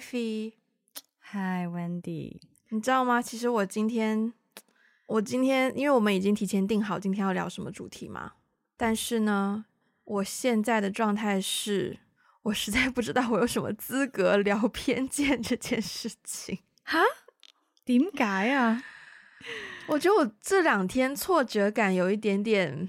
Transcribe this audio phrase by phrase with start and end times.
[0.00, 0.54] Ivy。
[1.32, 2.40] Hi Wendy。
[2.70, 3.20] 你知道吗？
[3.20, 4.32] 其实我今天，
[5.06, 8.32] 我今天，因为我们已经提前定好今天要聊什么主题嘛。
[8.78, 9.66] 但是呢，
[10.04, 11.98] 我现在的状态是，
[12.42, 16.60] 我实在不知道我有什么资格聊偏见这件事情。
[16.84, 17.00] 哈？
[17.84, 18.82] 点解啊？
[19.88, 22.88] 我觉得我这两天挫折感有一点点，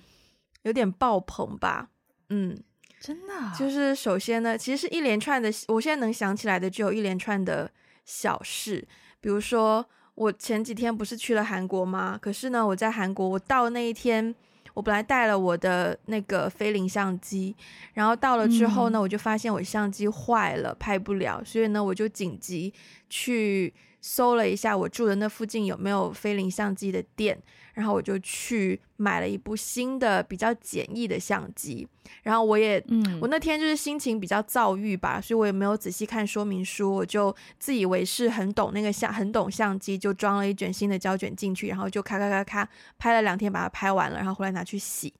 [0.62, 1.89] 有点爆棚吧。
[2.30, 2.64] 嗯。
[3.02, 7.70] 真的啊，就是首先呢，其实是一连串的，我现在能想起来的只有一连串的
[8.05, 8.88] 小事，
[9.20, 9.84] 比如说
[10.14, 12.16] 我前几天不是去了韩国吗？
[12.22, 14.34] 可是呢，我在韩国，我到那一天，
[14.76, 17.56] 我本来带了我的那个菲林相机，
[17.95, 22.72] 然后到了之后呢，嗯、我就发现我相机坏了，拍不了，所以呢，我就紧急
[23.09, 27.42] 去搜了一下我住的那附近有没有菲林相机的店。
[27.73, 31.88] 然后我就去买了一部新的比较简易的相机，
[32.23, 45.13] 然后我也，嗯，我那天就是心情比较躁郁吧，所以我也没有仔细看说明书，我就自以为是很懂那个相，很懂相机，就装了一卷新的胶卷进去，然后就咔咔咔咔拍了两天，把它拍完了，然后回来拿去洗。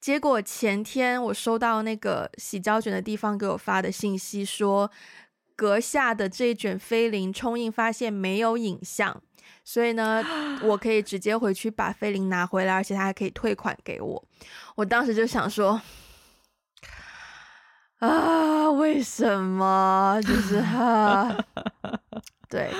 [0.00, 4.90] 结果前天我收到那个洗胶卷的地方给我发的信息说，
[5.56, 9.22] 阁下的这一卷菲林冲印发现没有影像。
[9.64, 10.22] 所以呢，
[10.62, 14.22] 我可以直接回去把菲林拿回来，而且他还可以退款给我。
[14.76, 15.80] 我当时就想说，
[17.98, 20.20] 啊，为什么？
[20.22, 21.34] 就是 哈，
[22.50, 22.70] 对。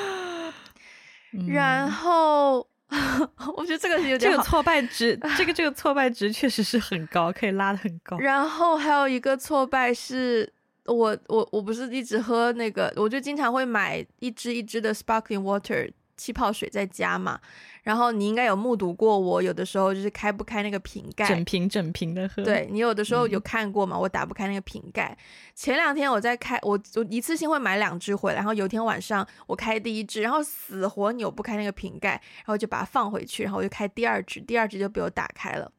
[1.49, 2.59] 然后，
[3.57, 8.19] 我觉得这个有点这个挫败值， 这个这个挫败值确实是很高，可以拉的很高。
[8.19, 10.53] 然后还有一个挫败是
[10.85, 15.91] 我我我不是一直喝那个，我就经常会买一支一支的 sparkling water。
[16.17, 17.41] 气泡水在家嘛，
[17.83, 22.43] 然后你应该有目睹过我有的时候就是开不开那个瓶盖，整瓶整瓶的喝。
[22.43, 23.97] 对，你有的时候有看过嘛？
[23.97, 25.17] 嗯、我打不开那个瓶盖。
[25.55, 35.71] 前两天我在开，我我一次性会买两支回来，然后有一天晚上我开第一支，然后死活扭不开那个瓶盖，然后就把它放回去，然后我就开第二支，第二支就被我打开了。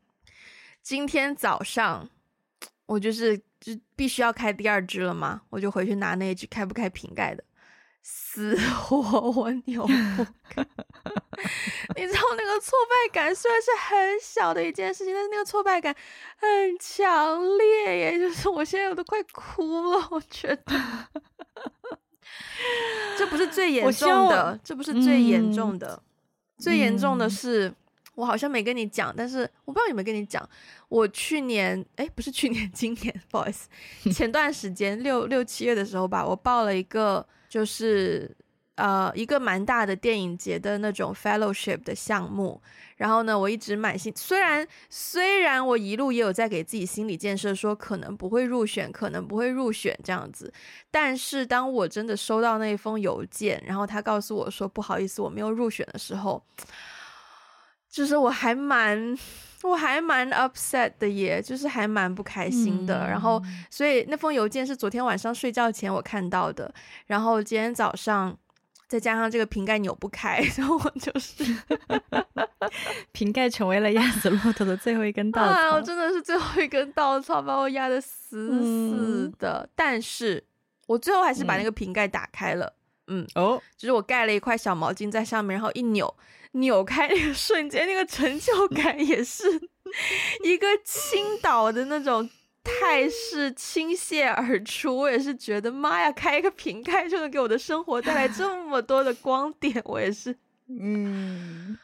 [0.81, 2.07] 今天早上
[2.85, 7.43] 我就是就必须要开第二支了嘛，我就回去拿那一支开不开瓶盖的。
[8.07, 8.97] 死活
[9.31, 10.63] 我扭不开，
[11.95, 15.95] 你知道那个挫败感虽然是很小的一件事情，但是那个挫败感
[16.37, 20.79] 很强烈耶，就是我现在我都快哭了，我觉得
[23.17, 23.71] 这不是最。
[23.71, 26.01] 严重的，这不是最严重的，嗯、
[26.59, 27.75] 最严重的是、嗯、
[28.13, 30.47] 我好像没跟你讲，但是我不知道有没有跟你讲，
[30.89, 33.67] 我去年哎不是去年， 今年不好意思，
[34.13, 37.25] 前段时间六六七月的时候吧，我报了一个。
[37.55, 38.29] 就是
[38.75, 42.61] 呃一个蛮大的电影节的那种 fellowship 的项目，
[42.97, 50.51] 然后呢，我一直满心，虽然虽然我一路也有在给自己心理建设，说可能不会入选，可能不会入选这样子，
[50.91, 56.43] 但是当我真的收到那封邮件，然后他告诉我说不好意思，我没有入选的时候，
[57.95, 59.17] 就是我还蛮。
[59.63, 62.99] 我还蛮 upset 的耶，就是还蛮不开心的。
[62.99, 63.41] 嗯、然后，
[63.71, 66.71] 所以那封邮件是昨天晚上睡觉前我看到的。
[67.07, 68.37] 然后今天早上
[68.87, 71.43] 再加上这个瓶盖扭不开， 然后我就是
[73.11, 75.51] 瓶盖成为了压死骆驼的最后一根稻草。
[75.51, 79.61] 啊，我真的是最后一根稻草，把我压得死死的。
[79.63, 80.43] 嗯、但是
[80.85, 82.67] 我最后还是把那个瓶盖打开了。
[82.67, 82.84] 嗯，
[83.35, 86.15] 哦，就是我盖了一块小毛巾在上面，然后一扭。
[86.53, 89.43] 扭开那个瞬间，那个成就感也是
[90.41, 92.29] 一个倾倒的那种
[92.63, 94.95] 态势倾泻而出。
[94.95, 100.33] 我也是觉得，妈呀，开一个瓶盖就能给我的生活带来这么多的光点，我也是，
[100.69, 101.77] 嗯，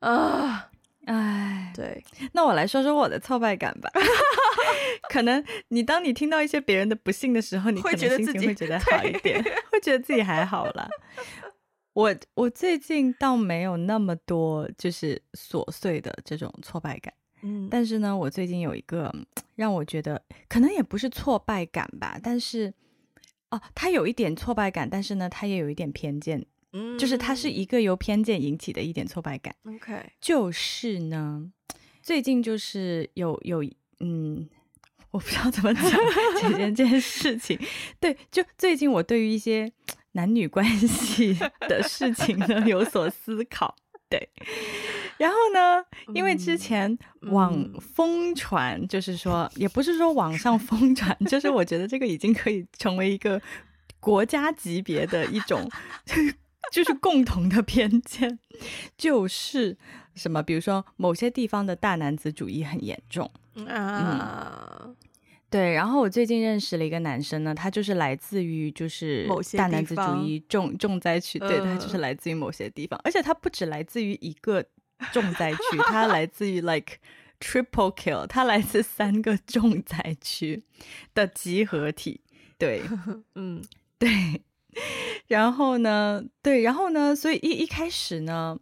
[0.00, 0.70] 啊，
[1.06, 3.90] 哎，对，那我来说说我的挫败感吧。
[5.08, 10.88] 可能你当你听到一些别人的不幸的时候，你会觉得自己会觉得 好一点，会觉得自己还好啦。
[11.94, 19.10] 我我最近倒没有那么多就是琐碎的这种挫败感，嗯，但是呢，我最近有一个
[19.54, 22.74] 让我觉得可能也不是挫败感吧，但是
[23.50, 31.50] 哦，他有一点挫败感，但是呢，他也有一点偏见，嗯，就是它是一个由偏见引起的一点挫败感，OK，就是呢，
[32.02, 33.64] 最近就是有有
[34.00, 34.48] 嗯，
[35.10, 35.90] 我不知道怎么讲
[36.40, 37.58] 这件这件事情，
[38.00, 39.72] 对，就最近我对于一些。
[40.12, 43.76] 男女关系的事情呢， 有所思考，
[44.08, 44.26] 对。
[45.18, 45.84] 然后呢，
[46.14, 53.38] 因为之前网疯传，就是说，也不是说网上疯传，就是我觉得这个已经可以成为一个
[54.00, 55.70] 国家级别的一种，
[56.72, 58.38] 就是共同的偏见，
[58.96, 59.76] 就是
[60.14, 63.30] 什么，比如说某些地方的大男子主义很严重
[63.66, 64.82] 啊。
[64.84, 64.96] 嗯
[65.48, 74.62] 对，然后我最近认识了一个男生呢，他就是来自于就是某些大男子主义重重灾区，对，他就是来自于某些地方，而且他不止来自于一个
[75.12, 76.98] 重灾区，他来自于 like
[77.38, 80.64] triple kill，他来自三个重灾区
[81.14, 82.20] 的集合体，
[82.58, 82.82] 对，
[83.36, 83.62] 嗯，
[84.00, 84.42] 对，
[85.26, 88.58] 然后呢，对，然后呢，所以一一开始呢，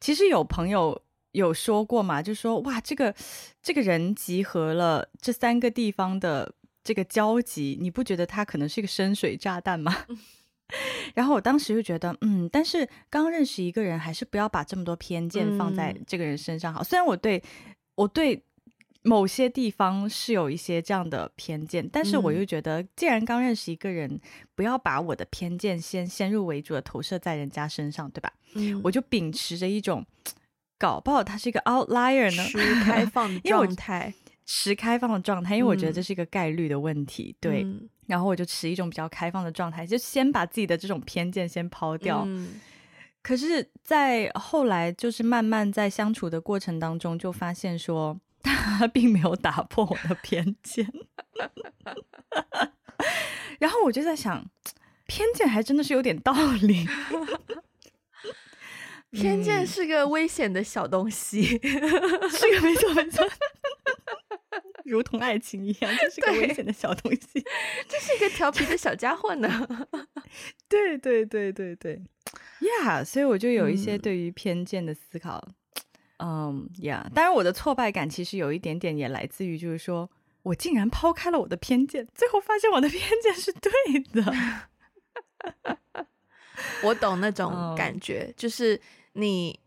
[0.00, 1.02] 其实有朋友。
[1.32, 2.22] 有说过嘛？
[2.22, 3.14] 就说哇，这个
[3.62, 6.52] 这个人集合了这三个地方的
[6.82, 9.94] 这个交集，你不觉得他可能是一个深水炸弹吗？
[11.14, 16.80] 然后我当时就觉得，嗯，但是刚认识一个人，还是不要把这么多偏见放在这个人身上好。
[16.80, 17.40] 嗯、虽然我对
[17.94, 18.42] 我对
[19.08, 24.20] 某些地方是有一些这样的偏见，但是我又觉得，既然刚认识一个人，
[24.54, 28.32] 不要把我的偏见先先入为主的投射在人家身上，对吧？
[28.54, 30.04] 嗯、我就秉持着一种。
[30.80, 34.14] 搞不好他是一个 outlier 呢，持开放的状态，
[34.46, 37.66] 持开放的状态，因为我觉得这是一个概率的问题，嗯、对。
[38.06, 42.22] 然后我就持一种比较开放的状态，就先把自己的这种偏见先抛掉。
[42.26, 42.60] 嗯、
[43.24, 50.86] 可是，在后来就是慢慢在相处的过程当中，就发现说他并没有打破我的偏见。
[53.58, 54.44] 然后我就在想，
[55.06, 56.32] 偏见还真的是有点道
[56.62, 56.86] 理。
[59.10, 63.26] 偏见是个危险的小东西， 是个没错没错，
[64.84, 67.42] 如同爱情一样，这是个危险的小东西，
[67.88, 69.66] 这是一个调皮的小家伙呢。
[70.68, 72.00] 对对对对对，呀
[73.00, 75.42] ，yeah, 所以我就有一些对于偏见的思考。
[75.42, 75.54] 嗯，
[76.78, 80.10] 呀，当然我的挫败感其实有一点点也来自于，就是说
[80.42, 83.70] 我竟然抛开了我的偏见，最后发现我的偏见是对
[84.22, 84.34] 的。
[86.82, 88.36] 我懂那种感觉，oh.
[88.36, 88.80] 就是
[89.12, 89.58] 你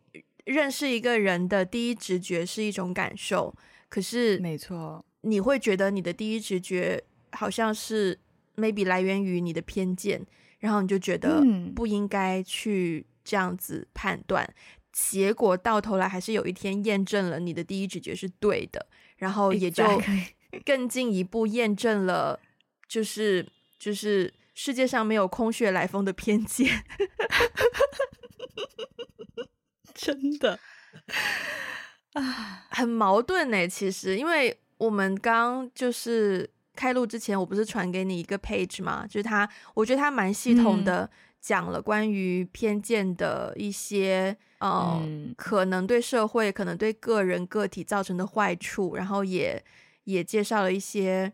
[0.44, 3.56] 认识一个人的第一直觉是一种感受，
[3.88, 7.02] 可是没错，你会觉得你的第一直觉
[7.32, 8.20] 好像是
[8.58, 10.26] maybe 来源于你的偏见，
[10.60, 11.42] 然后你就觉得
[11.74, 14.54] 不应该去这样子判断，嗯、
[14.92, 18.86] 结果到头来还是有一天验证了你的第一直觉是对的，
[19.18, 19.84] 然后也就
[20.66, 22.40] 更进一步验证了，
[22.88, 23.48] 就是
[23.80, 24.34] 就是。
[24.54, 26.84] 世界上没有空穴来风的偏见，
[29.96, 30.60] 真的
[32.14, 33.66] 啊，很矛盾呢。
[33.66, 41.10] 其实，因为我们刚就是开录之前，我不是传给你一个 page 吗，就是他，我觉得他蛮系统的
[41.40, 49.62] 讲了关于偏见的一些，呃、嗯，可能对社会、可能对个人个体造成的坏处，然后也
[50.06, 51.34] 也介绍了一些，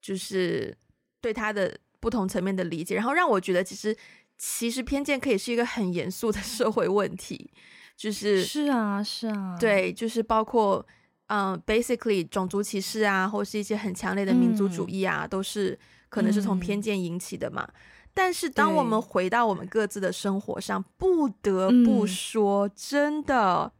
[0.00, 0.76] 就是
[1.20, 1.78] 对他的。
[2.02, 3.94] 不同层面的理解，然后让我觉得，其实
[4.38, 7.50] 其实偏见可以是一个很严肃的 社会问题，
[7.94, 10.86] 就是是啊是啊，对，就是包括
[11.26, 15.78] 嗯、uh,，basically 种族歧视啊，或是一些很强烈的民族主义啊，嗯、都是
[16.08, 17.68] 可能是从偏见引起的嘛。
[17.68, 17.74] 嗯、
[18.12, 23.72] 但是当我们回到我们各自的生活上，不得不说，嗯、真的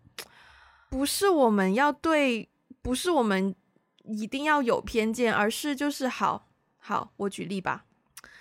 [0.88, 2.48] 不是我们要对，
[2.80, 3.54] 不是我们
[4.04, 6.48] 一定要有偏见，而是就是好
[6.78, 7.84] 好，我举例吧。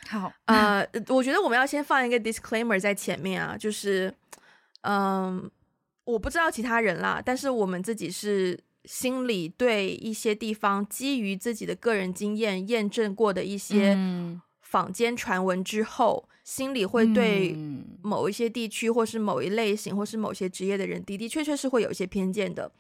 [0.08, 4.12] 好，呃，我觉得我们要先放一个 disclaimer 在前面啊，就是，
[4.82, 5.50] 嗯，
[6.06, 13.94] 我不知道其他人啦，但是我们自己是心里对一些地方基于自己的个人经验验证过的一些
[14.70, 16.26] 坊间传闻之后。
[16.26, 17.56] 嗯心里会对
[18.02, 22.72] 某一些地区，或是某一类型，或是某些职业的人，的的确确是会有一些偏见的。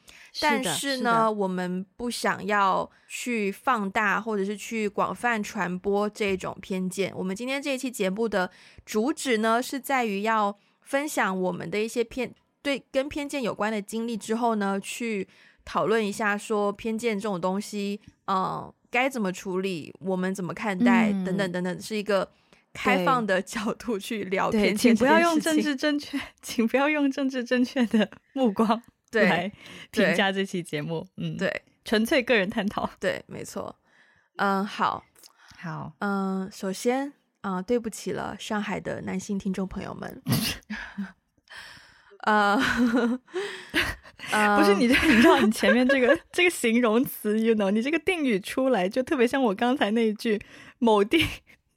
[0.41, 7.13] 但是呢，我们不想要去放大，或者是去广泛传播这种偏见。
[7.15, 8.49] 我们今天这一期节目的
[8.85, 15.27] 主旨呢，是在于要分享我们的一些偏对跟偏见有关的经历之后呢，去
[15.63, 22.29] 讨论一下说偏见这种东西，嗯，该怎么处理，我们怎么看待，嗯、等等等等，是一个。
[22.71, 28.79] 开放的 角度去聊天，请不要用政治正确， 请不要用政治正确的 目光
[29.11, 29.51] 来
[29.89, 31.05] 评价这期节目。
[31.17, 32.87] 嗯，对，纯粹个人探讨。
[32.99, 33.75] 对，没错。
[34.35, 35.03] 嗯，好，
[35.57, 35.91] 好。
[35.97, 40.21] 嗯，首先，啊，对不起了，上海的男性听众朋友们。
[42.23, 42.57] 呃，
[44.57, 50.39] 不是你这，你知道你前面这个这个形容词，you know，你这个定语出来就特别像我刚才那一句
[50.79, 51.25] 某地。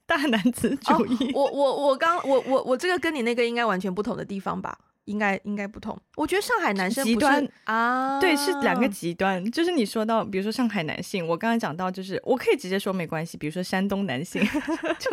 [0.04, 4.76] 大男子主义，哦、我我我刚我我我这个跟你那个应该完全不同的地方吧？
[5.04, 5.98] 应该应该不同。
[6.16, 9.44] 我觉得上海男生极端啊，对，是两个极端。
[9.50, 13.36] 就是你说到，比如说上海男性，我刚才讲到，就是我可以直接说没关系。
[13.36, 14.42] 比如说山东男性，
[14.98, 15.10] 就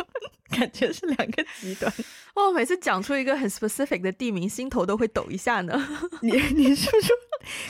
[0.56, 1.92] 感觉是两个极端。
[2.34, 5.88] 哦每次讲出一个很 specific 的地名，心头都会抖一下呢。
[6.22, 7.12] 你你是不是？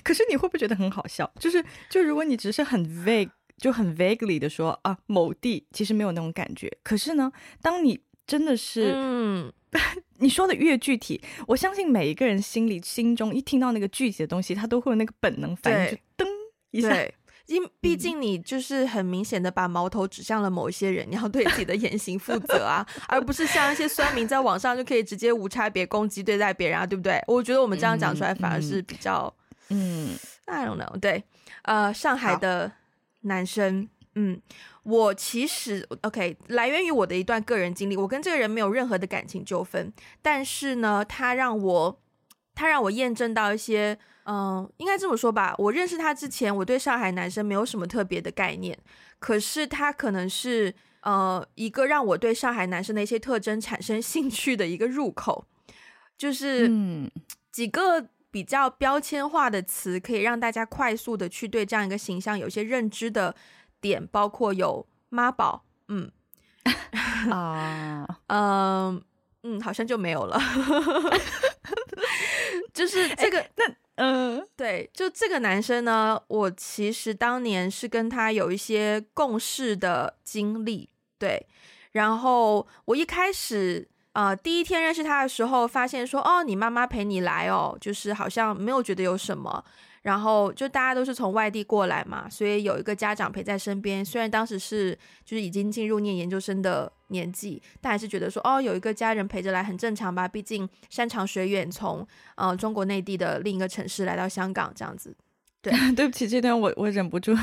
[0.02, 1.30] 可是你会不会觉得很好笑？
[1.38, 3.30] 就是就如果你只是很 vague。
[3.60, 6.78] 就很 vaguely 的说啊，某地其实没有那种感觉。
[6.82, 8.00] 可是呢，当你
[8.30, 9.52] 真的是，嗯，
[10.18, 16.28] 你说的越具体，我相信每一个人心里心中一听到那个具体的东西，他都会有那个本能反应，就噔
[16.70, 16.94] 一下。
[17.46, 27.20] 因毕竟你就是很明显的把矛头指向了某一些人，你要对自己的言行负责啊，而不是像一些酸民在网上就可以直接无差别攻击对待别人啊，对不对？
[27.26, 29.34] 我觉得我们这样讲出来反而是比较，
[29.70, 31.24] 嗯，嗯，I don't know，对，
[31.62, 32.70] 呃，上海的
[33.22, 34.40] 男生，嗯，
[34.82, 42.00] 我其实 OK，来源于我的一段个人经历，我跟这个人没有任何的感情纠纷，但是呢，他让我，
[42.54, 43.98] 他让我验证到一些。
[44.26, 45.54] 嗯，应该这么说吧。
[45.58, 48.78] 我认识他之前，我对上海男生没有什么特别的概念。
[49.18, 55.46] 可是他可能是呃一个让我对上海男生的一些特征产生 兴趣的一个入口，
[56.16, 56.70] 就是
[57.50, 63.34] 几个比较标签化的词，可以让大家快速的去对这样一个形象有些认知的
[63.80, 66.10] 点，包括有妈宝，嗯
[67.30, 69.02] 啊，嗯
[69.42, 70.38] 嗯，好像就没有了。
[72.72, 73.64] 就是这个，那
[73.96, 81.46] 嗯，呃、对，就这个男生呢，我其实当年是跟他有一些共事的经历，对，
[81.92, 89.64] 然后我一开始呃第一天认识他的时候，发现说，哦，你妈妈陪你来哦，就是好像没有觉得有什么。
[90.02, 94.04] 然后就大家都是从外地过来嘛，所以有一个家长陪在身边。
[94.04, 100.26] 虽然当时是就是已经进入念研究生的年纪，但还是觉得说哦，有一个家人陪着来很正常吧。
[100.26, 105.14] 毕竟山长水远，从呃中国内地的另一个城市来到香港这样子。
[105.60, 107.36] 对， 对不起，这段我我忍不住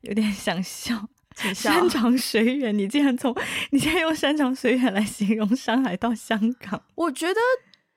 [0.00, 1.08] 有点想笑。
[1.36, 1.70] 请 笑。
[1.70, 3.32] 山长水远，你竟然从
[3.70, 7.40] 你竟然用山长水远来形容上海到香港，我觉得。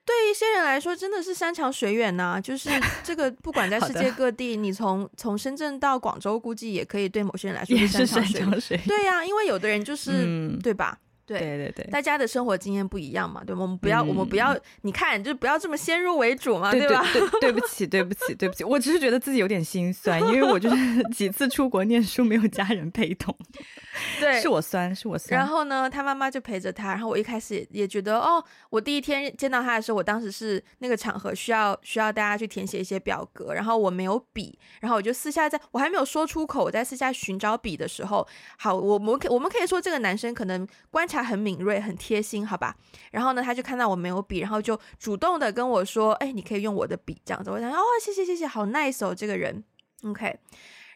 [0.05, 2.41] 对一些人来说，真的是山长水远呐、啊。
[2.41, 2.69] 就是
[3.03, 8.87] 这个，不管在世界各地，你从从深圳到广州，估计也可以对某些人来说是山长水远。
[8.87, 10.97] 对呀、啊，因为有的人就是，嗯、对吧？
[11.39, 13.61] 对对对对，大家的生活经验不一样嘛，对吗？
[13.61, 17.05] 我们不要，嗯、我们不要，你看，就不要这么先入为主嘛，对吧？
[17.13, 23.35] 对，对，不起，对不起，对不起，我只是觉得自己有点心酸，因为我就是 几次出国念书没有家人陪同，
[24.19, 25.39] 对，是我酸，是我酸。
[25.39, 42.75] 然后呢，他妈妈就陪着他，然后我一开始也，也觉得，哦，我第一天见到他的时候，我当时是那个场合需要需要大家去填写一些表格，然后我没有笔，然后我就私下在我还没有说出口，我在私下寻找笔的时候，好，我们可我们可以说这个男生可能观察很敏锐，很贴心，好吧？
[43.11, 49.63] 然后呢，他就看到我没有笔，然后就主动的跟我说：“哎，你可以用我的笔，这样子。”我想：“哦，谢谢，谢谢，好 nice 哦，这个人。
[50.03, 50.39] ”OK。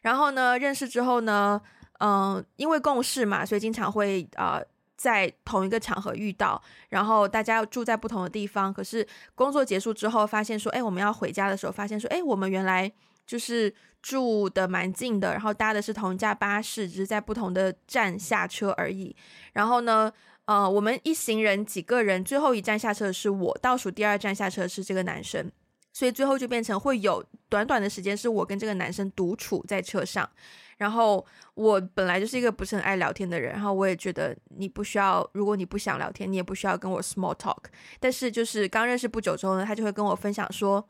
[0.02, 1.62] 然后呢，认识之后呢，
[2.00, 4.62] 嗯、因为共事嘛，所以经常会啊、
[4.96, 6.62] 在同一个场合遇到。
[6.90, 9.06] 然后大家要住在不同的地方，可是
[9.36, 12.92] 工作结束之后，发现说：“哎，我们要回家的时候，发现说：哎，我们原来
[13.28, 19.16] 就是住的蛮近的，然后搭的是同一架巴士，只是在不同的站下车而已。
[19.54, 20.12] 然后呢？”
[20.48, 25.52] 呃，我们一行人几个人，最后一站下车的是我，倒数第二站下车的是这个男生，
[25.92, 30.30] 所以最后就变成会有短短的时间是我跟这个男生独处在车上。
[30.78, 37.66] 然后我本来就是一个不是很爱聊天的人，然后我也觉得你不需要，如果你不想聊天，你也不需要跟我 small talk。
[38.00, 40.88] 但是就是刚认识不久之后呢，他就会跟我分享说，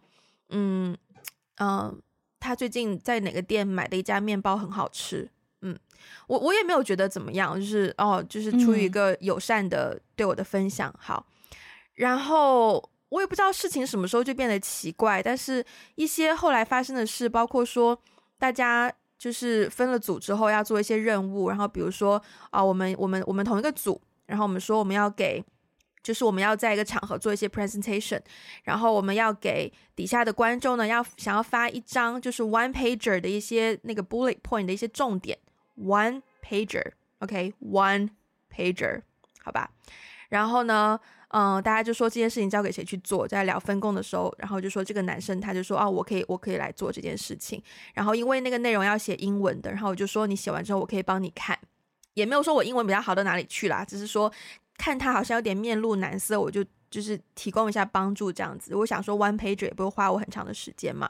[0.50, 0.96] 嗯
[1.56, 2.00] 嗯、
[2.40, 5.30] 他最近在哪个店买的一家面包很好吃。
[5.62, 5.78] 嗯，
[6.28, 11.26] 我我也没有觉得怎么样，就是哦，就是出于一个友善的对我的分享，嗯、好。
[11.96, 15.66] 然后我也不知道事情什么时候就变得奇怪，但是
[15.96, 18.00] 一些后来发生的事，包括说
[18.38, 25.44] 大家就是分了组之后要做一些任务，然后比如说啊、哦，我们我们我们同一个组，然后我们说我们要给，
[26.04, 28.22] 就是我们要在一个场合做一些 presentation，
[28.64, 35.38] 然后我们要给底下的观众呢，要想要发一张就是 one pager 的一些那个 bullet point 的一些重点。
[35.78, 38.10] One pager，OK，One
[38.50, 39.02] pager，
[39.44, 39.70] 好吧。
[40.30, 41.00] 然后呢，
[41.30, 47.62] 嗯、大家就说这件事情交给谁去做，在聊分工的时候，然后就说这个男生他就说哦，我可以，我可以来做这件事情。
[47.94, 51.58] 然后因为那个内容要写英文的，然后我就说你写完之后我可以帮你看，
[52.16, 54.32] 也没有说我英文比较好到哪里去啦，只是说
[54.78, 58.76] 看他好像有点面露难色，我就就是提供一下帮助这样子。
[58.76, 61.10] 我想说 One pager 也不会花我很长的时间嘛。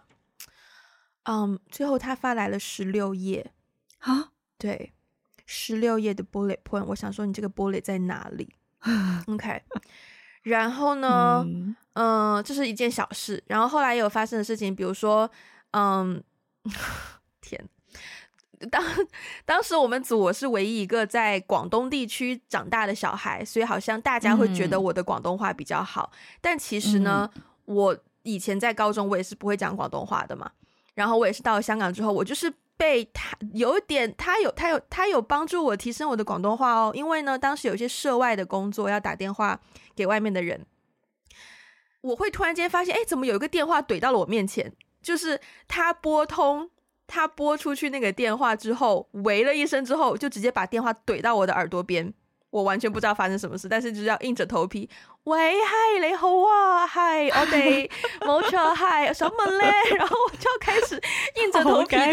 [1.24, 3.52] 嗯，最后他发来了十六页
[4.00, 4.32] 啊。
[4.58, 4.94] 对，
[5.46, 8.56] 十六页的 bullet point，我想说你这个 bullet 在哪里？
[9.28, 9.62] OK，
[10.44, 13.44] 然后呢，嗯，呃，这是一件小事。
[13.48, 15.30] 然后后来有发生的事情，比如说，
[15.72, 16.24] 嗯，
[16.64, 16.76] 天，
[18.72, 18.84] 当
[19.46, 26.10] 当时我们组我是唯一一个在广东地区长大的小孩，所以好像大家会觉得我的广东话比较好。
[26.14, 27.30] 嗯，但其实呢，
[27.66, 30.52] 我以前在高中我也是不会讲广东话的嘛。
[30.96, 32.54] 然后我也是到了香港之后，我就是。
[32.80, 36.92] 被他有一点，他有他有他有帮助我提升我的广东话哦。
[36.94, 39.60] 因为呢，当时有一些涉外的工作要打电话
[39.96, 40.64] 给外面的人，
[42.02, 44.72] 我会突然间发现，哎，怎么有一个电话怼到了我面前？
[45.02, 46.70] 就是他拨通，
[47.08, 52.14] 他拨出去那个电话之后，喂了一声之后，就直接把电话怼到我的耳朵边。
[52.50, 54.90] 我完全不知道发生什么事，但是就是要硬着头皮。
[55.26, 57.90] 喂，嗨，你好啊，嗨，我哋
[58.26, 59.66] 冇错，嗨，什么嘞？
[59.98, 60.96] 然后我就开始
[61.36, 62.06] 硬着头皮的，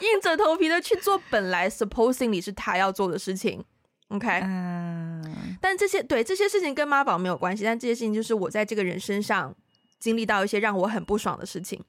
[0.00, 3.62] 硬着头皮的去做本来 supposingly 是他要做的事情。
[4.08, 9.54] OK，嗯，但这些对这些事情跟妈宝没有关系，但这些事情就是我在这个人身上
[9.98, 11.84] 经历到一些让我很不爽的事情。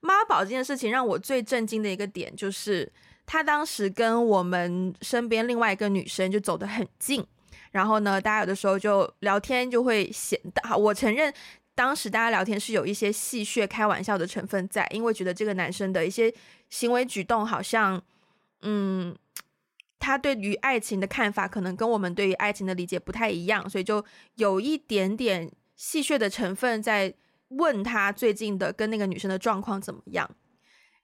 [0.00, 2.90] 妈宝这件事情让我最震惊的一个点就是，
[3.26, 7.24] 他当时跟我们身边另外一个女生就走得很近。
[7.70, 11.32] 然后呢，大家有的时候就聊天就会显得，我承认
[11.74, 16.34] 当时大家聊天是有一些戏谑、开玩笑的成分在，因为觉得这个男生的一些
[16.68, 18.02] 行为举动好像，
[18.62, 19.14] 嗯，
[20.00, 24.04] 他对于爱情的看法可能跟我们对于爱情的理解不太一样，所以就
[24.34, 27.14] 有一点点戏谑的成分在
[27.50, 30.28] 问他最近的跟那个女生的状况怎么样。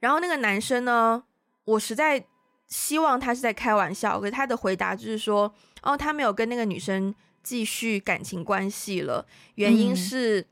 [0.01, 1.23] 然后那个男生呢，
[1.65, 2.27] 我实在
[2.67, 5.55] 希望他是在开玩笑，可是他的回答就是说。
[5.83, 9.25] 哦，他没有跟那个女生继续感情关系了，
[9.55, 10.47] 原因是，嗯、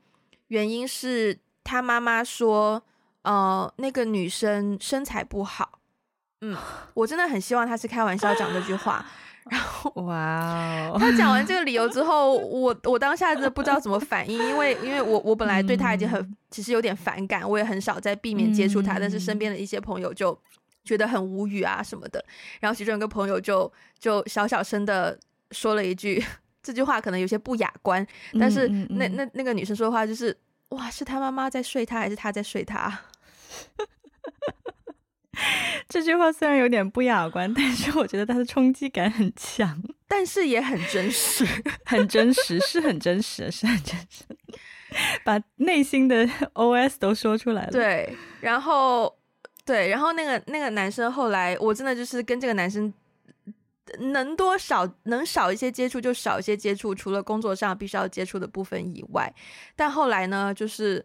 [0.47, 2.81] 原因是他妈妈说，
[3.23, 5.79] 呃，那个女生身材不好。
[6.39, 6.55] 嗯，
[6.93, 9.05] 我真的很希望他是开玩笑讲这句话。
[9.49, 20.37] 然后，哇哦，他讲完这个理由之后，我我当下真的不知道怎么反应，因为因为我我本来对他已经很、嗯、其实有点反感，我也很少在避免接触他，嗯、但是身边的一些朋友就。
[20.85, 22.23] 觉得很无语啊什么的，
[22.59, 26.23] 然后其中有个朋友就就小小声的说了一句，
[26.61, 28.05] 这句话可能有些不雅观，
[28.39, 30.37] 但是那那那个女生说话就是，
[30.69, 32.99] 哇，是他妈妈在睡他，还是他在睡他？
[35.89, 41.45] 这句话虽然有点不雅观，但是我觉得它的冲击感很强，但是也很真实，
[41.85, 44.23] 很真实，是很真实，是很真实，
[45.23, 47.71] 把内心的 OS 都说出来了。
[47.71, 49.15] 对，然后。
[49.67, 52.93] 对，然后那个那个男生后来，我真的就是跟这个男生
[53.97, 59.33] 能多少能少一些接触就少一些接触，除了工作上必须要接触的部分以外。
[59.75, 61.03] 但后来呢，就是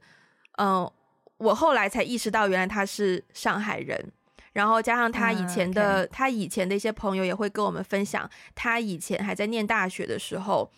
[0.59, 0.93] 嗯、呃，
[1.39, 4.13] 我后来才意识到，原来他是上海人，
[4.53, 6.13] 然后加上他以前的、uh, okay.
[6.13, 10.71] 他以前的一些朋友也会跟我们分享，他以前还在念大学的时候，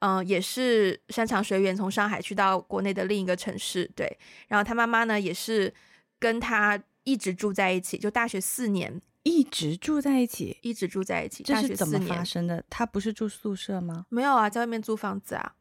[0.00, 5.72] 嗯、呃，也是山长水远从上海去到国内的另一个城市，对，然后他妈妈呢也是
[6.18, 6.80] 跟他。
[7.04, 11.42] 一直住在一起，就大学四年，一直住在一起，一直住在一起。
[11.42, 12.62] 这是怎么发生的？
[12.68, 14.04] 他不是住宿舍吗？
[14.10, 15.54] 没有啊，在外面租房子啊。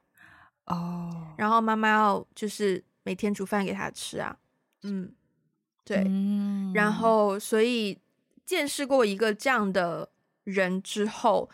[0.65, 1.09] 哦。
[1.13, 1.39] Oh.
[1.39, 4.35] 然后妈妈要就是每天煮饭给他吃啊。
[4.83, 5.13] 嗯，
[5.87, 6.03] 对。
[6.05, 6.71] 嗯。
[6.73, 7.97] 然后，所以
[8.45, 10.09] 见识过一个这样的
[10.43, 11.49] 人之后，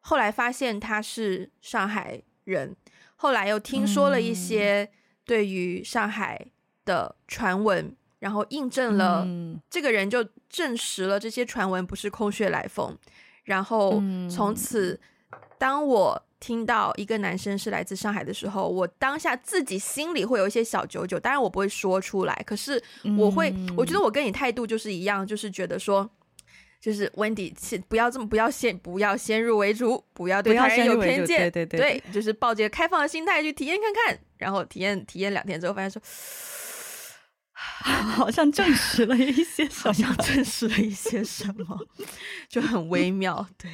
[0.00, 2.76] 后来发现他是上海人，
[3.16, 4.90] 后来又听说了一些
[5.24, 6.46] 对于上海
[6.84, 7.86] 的传闻。
[7.86, 9.24] 嗯然后印证了，
[9.70, 12.98] 这个人就证实了这些传闻不是空穴来风。
[13.44, 15.00] 然后从此，
[15.56, 22.82] 当我听到一个男生是来自上海的时候，我当下自己心里会有一些小九九，当然我不会说出来，可是
[23.16, 26.08] 我会，我觉得我跟你态度就是一样，就是觉得说，
[26.80, 27.52] 就是 Wendy，
[27.88, 36.00] 不要这么，不要先，不要先入为主，不要对他人有偏见，对对对，对，就是抱着开放的心态去体验看看，然后体验体验两天之后，发现说。
[37.60, 41.86] 好像证实了一些什么， 好像证实了一些什么，
[42.48, 43.44] 就很微妙。
[43.56, 43.68] 对，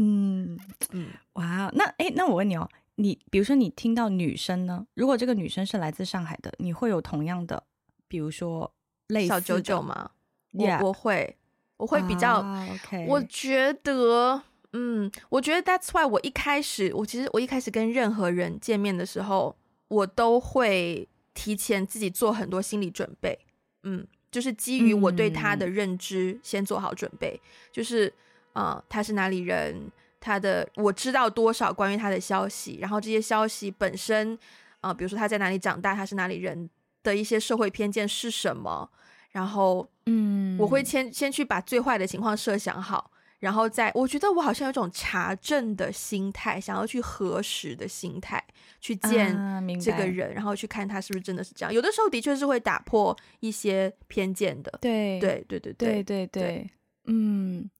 [0.00, 0.58] 嗯
[0.92, 7.62] 嗯，哇，那哎，那我问你哦，你比如说你听到女生呢，如果这个女生是来自上海的，你会有同样的，
[8.08, 8.72] 比如说
[9.08, 10.10] 类似小九九吗
[10.52, 10.80] ？Yeah.
[10.82, 11.36] 我我会，
[11.76, 12.42] 我会比较。
[12.42, 13.06] Uh, okay.
[13.06, 19.56] 我觉得，嗯，我觉得 That's why 我一开始，我其实我一开始跟任何人见面的时候，
[19.88, 21.06] 我都会。
[21.32, 23.38] 提前自己做很多心理准备，
[23.84, 27.40] 嗯，就是基于我对他的认知，先做好准备。
[27.42, 28.12] 嗯、就是啊、
[28.52, 29.90] 呃，他是哪里人？
[30.20, 32.78] 他的我知道多少关于他的消息？
[32.80, 34.34] 然后这些消息本身
[34.80, 36.68] 啊、呃，比如说他在哪里长大，他是哪里人
[37.02, 38.90] 的一些社会偏见是什么？
[39.30, 43.10] 然后，嗯，我会先先去把最坏的情况设想好。
[43.38, 48.44] 然后再，我觉得我好像有种查证的心态，想要去核实的心态
[48.82, 49.34] 去见
[49.80, 51.72] 这个人，啊、然后去看他是不是真的是这样。
[51.72, 54.70] 有的时候的确是会打破一些偏见的。
[54.82, 56.70] 对对对对对对对，
[57.06, 57.70] 嗯，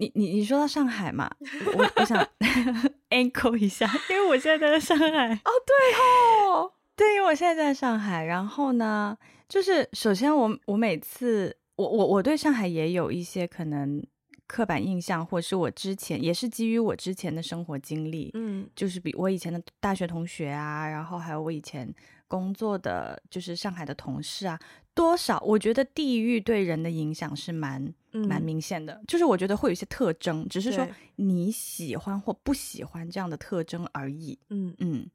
[0.00, 1.30] 你你你说到上海嘛，
[1.76, 2.26] 我我想
[3.10, 5.06] echo 一下，因为我现在在上海。
[5.34, 8.24] 哦，对哦， 对，因为我现在在上海。
[8.24, 9.16] 然后呢，
[9.48, 11.56] 就是首先我我每次。
[11.76, 14.04] 我我我对上海也有一些可能
[14.46, 21.90] 刻板印象，或是我之前也是基于我之前的生活经历，嗯，就是比我以前的大学同学啊，然后还有我以前
[22.28, 24.60] 工作的就是上海的同事啊，
[24.92, 35.08] 多少我觉得地域对人的影响是蛮蛮明显的，就是我觉得会有一些特征，只是说你喜欢或不喜欢这样的特征而已，嗯嗯。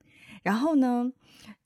[0.43, 1.11] 然后呢，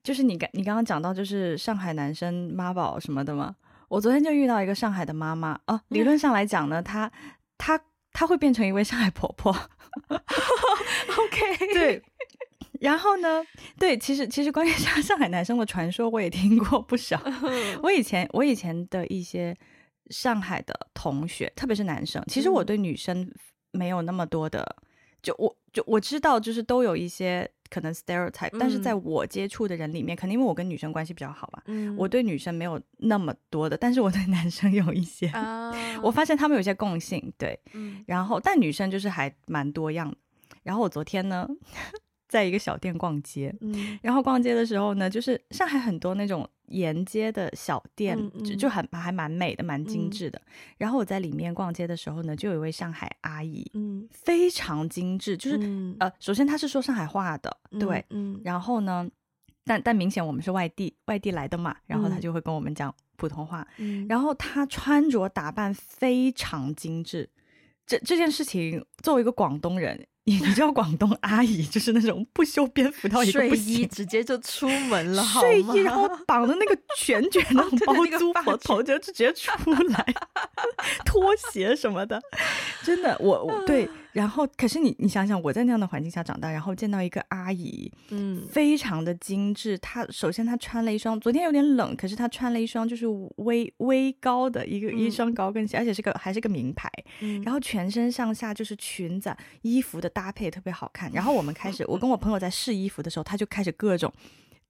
[0.03, 3.55] 就是你刚你刚刚讲到就是上海男生妈宝什么的嘛，
[3.89, 7.11] 我昨天就遇到一个上海的妈妈哦，理论上来讲呢，她
[7.57, 7.79] 她
[8.13, 9.51] 她会变成一位上海婆婆，
[10.09, 12.01] OK，对。
[12.79, 13.43] 然后呢，
[13.77, 17.21] 对，其实其实关于上上海男生的传说，我也听过不少。
[17.83, 19.53] 我以前我以前的一些
[20.09, 23.31] 上海的同学，特别是男生，其实我对女生
[23.71, 24.75] 没有那么多的，
[25.21, 27.49] 就我就我知道，就是都有一些。
[27.71, 40.17] 可能 stereotype，但是在我接触的人里面，嗯、可能因为我跟女生关系比较好吧，嗯、我对女生没有那么多的，但是我对男生有一些，啊、我发现他们有一些共性，对，嗯、然后但女生就是还蛮多样的。
[40.63, 41.47] 然后我昨天呢，
[42.29, 46.49] 在一个小店逛街，嗯、然后逛街的时候呢，就是上海很多那种。
[46.71, 48.69] 沿街的小店就、嗯嗯、就。
[48.69, 50.39] 很还蛮美的，蛮精致的。
[50.45, 59.09] 嗯、然后我在里面逛街的时候呢，就有一位上海阿姨，嗯，非常精致，就是、嗯、呃，首先她是说上海话的，对，嗯，嗯然后呢，
[59.65, 67.27] 但但明显我们是外地外地来的嘛，然后她就会跟我们讲普通话，嗯，然后她穿着打扮非常精致，
[67.87, 70.05] 这这件事情作为一个广东人。
[70.37, 79.51] 你知道广东阿姨就是那种不修边幅到一个不行，睡衣直接就出门了， 睡衣然后绑的那个卷卷的 包租婆头就直接出
[79.89, 80.05] 来，
[81.05, 82.21] 拖鞋什么的，
[82.83, 83.89] 真的我我对。
[84.19, 89.77] 然后可是你你想想，我在那样的环境下长大，然后见到一个阿姨，嗯，非常的精致。
[89.77, 96.91] 她首先她穿了一双，昨天有点冷，可是她穿了一双就是微微高的一个、嗯、一双高跟鞋，而且是个还是个名牌。
[97.21, 101.09] 嗯，然后全身上下就是裙子衣服的搭配特别好看。
[101.13, 104.11] 然后我们开始，我跟我朋友在试衣服的时候，她就开始各种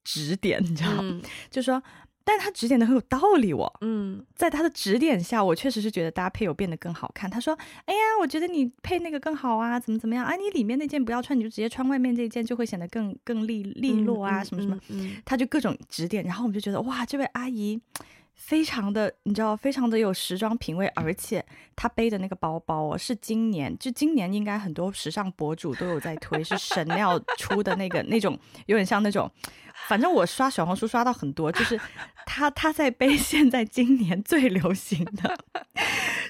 [0.04, 1.00] 指点，你知道吗？
[1.02, 1.82] 嗯、就说。
[2.24, 7.28] 但他指点的很有道理哦，嗯，在他的指点下，我确实是觉得搭配有变得更好看。
[7.28, 10.36] 他说：“哎呀，我觉得你配那个更好啊，怎么怎么样啊？
[10.36, 17.80] 你里面那件不要穿，你就直接穿外面这件，就会显得更更利利落啊，什么什么。”嗯，他就各种指点，然后我们就觉得哇，这位阿姨
[18.42, 21.44] 非常的，你知道，非常的有时装品味，而且
[21.76, 29.30] 他背的那个包包哦，是今年就今年应该很多时尚博主都有在推，是 Chanel 出的那个那种，有点像那种。
[29.88, 31.78] 反正我刷小红书刷到很多，就是
[32.26, 35.38] 他他在背现在今年最流行的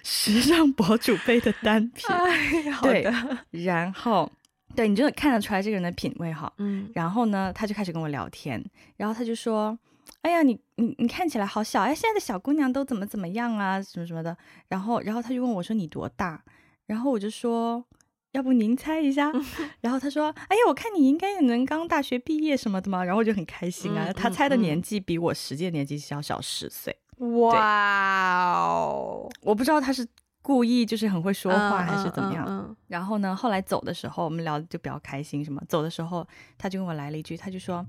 [0.03, 3.03] 时尚博主背的单品，哎，好对，
[3.51, 4.31] 然后
[4.75, 8.63] 对你真的看得出来这个人的品味哈，嗯，然后呢，他就开始跟我聊天，
[8.97, 9.77] 然后他就说，
[10.23, 14.37] 哎呀，你你你看起来好小，哎，现在的小姑娘都怎么怎么样啊，什么什么的，
[14.69, 16.43] 然后然后他就问我说你多大，
[16.87, 17.85] 然后我就说。
[18.33, 19.29] 要不您猜一下？
[19.83, 24.13] 然后他说：“哎呀，我看你应该也能刚大学毕业什么的嘛。”然后我就很开心啊。
[24.13, 26.97] 他猜的年纪比我实际的年纪小小十岁。
[27.41, 29.29] 哇哦！
[29.43, 30.07] 我不知道他是
[30.43, 32.45] 故意就是很会说话还是怎么样。
[32.47, 35.61] 嗯嗯嗯、然后呢，后来走的时候，我们聊的就比较开心，什么？
[35.69, 36.25] 走的时候，
[36.57, 37.85] 他就跟我来了一句，他就说：“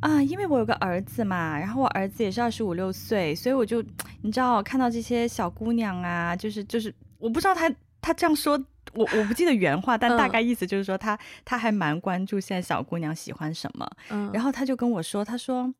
[0.00, 3.82] 啊，因为我有个儿子嘛，然后我儿子也是二十五六岁，所以我就
[4.22, 8.58] 你知道，看到这些小姑娘啊，就是就是，我不知道他他这样说。”
[8.94, 13.86] 我我不记得原话，但大概意思就是说他，他、嗯、他还蛮关注现在小姑娘喜欢什么。
[14.08, 15.74] 嗯，然后他就跟我说，他说：“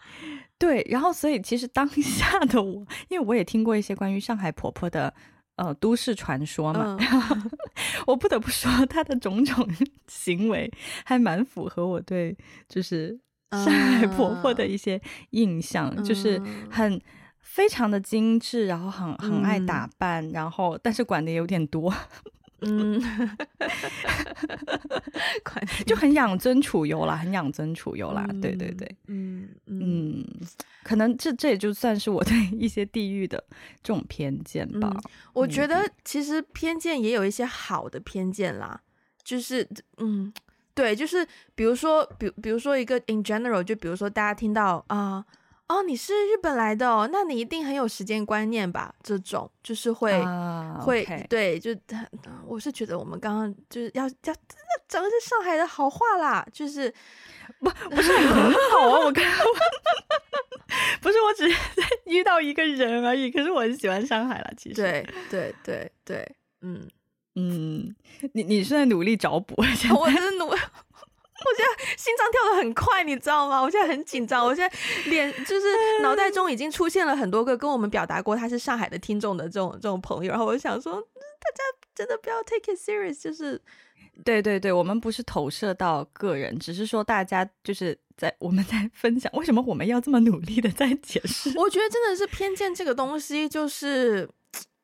[0.56, 5.12] 对，然后所以其实当下的我，因为我也听过一些关于上海婆婆的。
[5.56, 7.50] 呃，都市传说嘛，嗯、
[8.06, 9.68] 我不得不说，他的种种
[10.08, 10.70] 行为
[11.04, 12.36] 还蛮符合我对，
[12.68, 13.18] 就是
[13.52, 16.40] 上海婆婆的一些印象，嗯、就是
[16.70, 17.00] 很
[17.40, 21.94] 非常的精致，然后很很爱打扮，嗯、然后但是管的有点多。
[22.66, 23.00] 嗯，
[25.86, 30.26] 就很养尊处优啦，很养尊处优啦，嗯、对对对，嗯嗯，嗯，
[30.82, 33.42] 可能这这也就算是我对一些地域的
[33.82, 34.90] 这种偏见吧。
[34.92, 38.80] 嗯、我觉得其实偏见也有一些好的偏见啦，
[39.22, 40.32] 就是嗯，
[40.74, 45.16] 对，就是比如说，比比如说一个 in general，就比如说大家听到啊。
[45.16, 45.24] 呃
[45.66, 48.94] 哦，你是日本来的哦，那你一定很有时间观念吧？
[49.02, 51.06] 这种就是会、uh, okay.
[51.06, 51.74] 会对，就
[52.46, 56.92] 我是觉得我们刚刚就是要要真的讲的是上海的好话啦，就是
[57.60, 59.32] 不不是很好啊，我刚刚
[61.00, 61.56] 不是，我只是
[62.04, 66.86] 遇到一个人而已，可是我很喜欢上海了，其实对对对对，嗯
[67.36, 67.96] 嗯，
[68.32, 69.64] 你你是在努力找补，我
[70.10, 70.54] 是努。
[71.44, 73.60] 我现在心脏跳得很快，你知道吗？
[73.60, 74.76] 我现在很紧张， 我现在
[75.10, 75.66] 脸就是
[76.02, 81.62] 脑袋中已经出现了很多个跟我们表达过他是上海的听众的这种这种朋友，然后我就想说，大家
[81.94, 83.60] 真的不要 take it serious，就是
[84.24, 91.52] 对对对，我们不是投射到个人，只是说大家就是在我们在分享，为什么我们要这么努力的在解释？
[91.58, 94.28] 我觉得真的是偏见这个东西，就是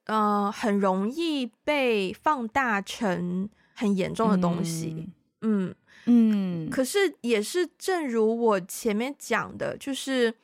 [0.07, 5.09] 呃，很容易被放大成很严重的东西，
[5.43, 5.69] 嗯。
[5.69, 5.75] 嗯
[6.13, 10.35] 嗯，可是也是正如我前面讲的，就是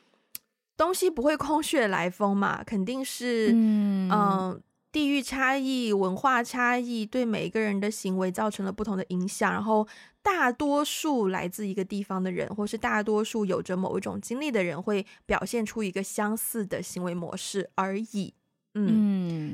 [0.77, 9.85] 东西不会空穴来风嘛，肯定是嗯、呃、地域差异、文化差异对每一个人的行为造成了不同的影响，然后
[10.21, 18.33] 大多数来自一个地方的人，或是大多数有着某一种经历的人，会表现出一个相似的行为模式而已。
[18.75, 18.87] 嗯，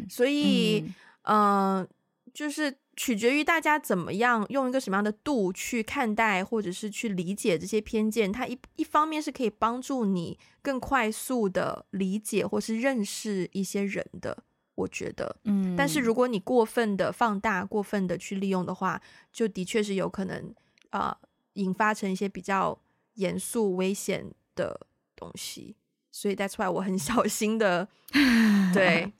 [0.03, 0.85] 嗯所以
[1.23, 1.87] 嗯、呃，
[2.33, 2.75] 就是。
[2.95, 8.31] 取决于大家怎么样用一个什么样的度去看待，或者是去理解这些偏见。
[8.31, 14.43] 它一一方面是可以帮助你更快速的理解或是认识一些人的，
[14.75, 15.75] 我觉得，嗯。
[15.75, 19.01] 但是如果你过分的放大、过分的去利用的话，
[19.31, 20.53] 就的确是有可能
[20.91, 22.79] 啊、呃，引发成一些比较
[23.15, 25.75] 严肃、危险的东西。
[26.11, 27.87] 所以 that's why 我很 小心的，
[28.71, 29.11] 对。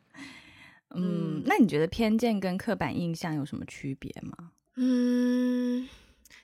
[0.94, 4.52] 嗯，那你觉得偏见跟刻板印象有什么区别吗？
[4.76, 5.88] 嗯，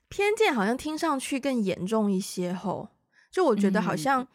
[0.07, 2.89] 偏见好像听上去更严重一些吼，
[3.31, 4.27] 就我觉得好像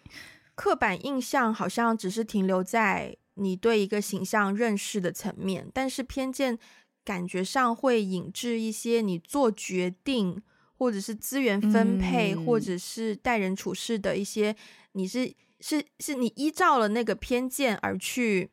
[0.55, 6.59] 刻板印象好像只是停留在你对一个形象认识的层面，但是偏见
[7.05, 10.41] 感觉上会引致一些你做决定，
[10.79, 14.55] 或者是资源分配，嗯、或者是待人处事的一些，
[14.93, 18.51] 你是是是你依照了那个偏见而去。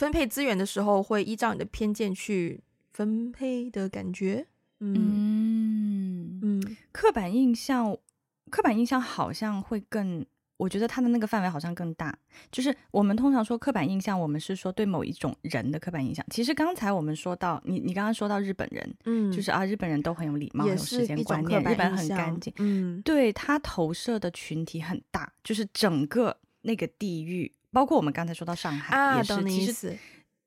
[0.00, 2.58] 分配资源的时候，会依照你的偏见去
[2.90, 4.46] 分配的感觉。
[4.78, 7.94] 嗯嗯，嗯，刻板印象，
[8.48, 10.24] 刻板印象好像会更，
[10.56, 12.18] 我觉得它的那个范围好像更大。
[12.50, 16.24] 就是我们通常说刻板印象，我们是说对某一种人的刻板印象。
[16.30, 27.52] 其实刚才我们说到，你你刚刚说到日本人，嗯，就是啊，日本人都很有礼貌，很有时间观念，日本很干净，嗯，对，他投射的群体很大，就是整个那个地域。
[27.72, 29.96] 包括我们刚才说到上海，啊、也是其实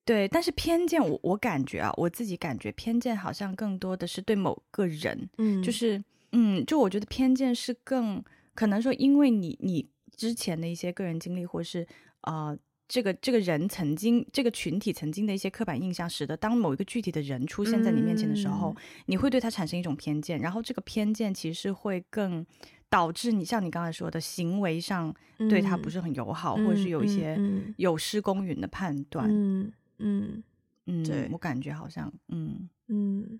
[0.05, 8.21] 对，但是偏见我我感觉啊，我自己感觉偏见好像更多的是对某个人，嗯，就是嗯，就我觉得偏见是更
[8.53, 11.87] 可能说，因为你你之前的一些个人经历，或是
[12.19, 12.57] 啊、呃、
[12.89, 22.45] 这个这个人曾经这个群体曾经的一些刻板印象，使得当某一个具体的人出现在你面前的时候，嗯、你会对他产生一种偏见，然后这个偏见其实会更。
[22.93, 25.11] 导致你像你刚才说的行为上
[25.49, 27.35] 对他不是很友好，嗯、或者是有一些
[27.77, 29.27] 有失公允的判断。
[29.27, 30.43] 嗯嗯
[30.85, 33.39] 嗯，对，我感觉好像嗯嗯。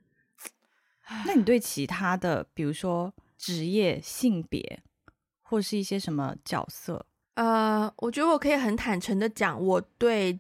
[1.28, 4.82] 那你对其他的，比如说职业、性别，
[5.44, 7.06] 或是一些什么角色？
[7.36, 10.40] 呃，我觉得我可以很坦诚的讲，我对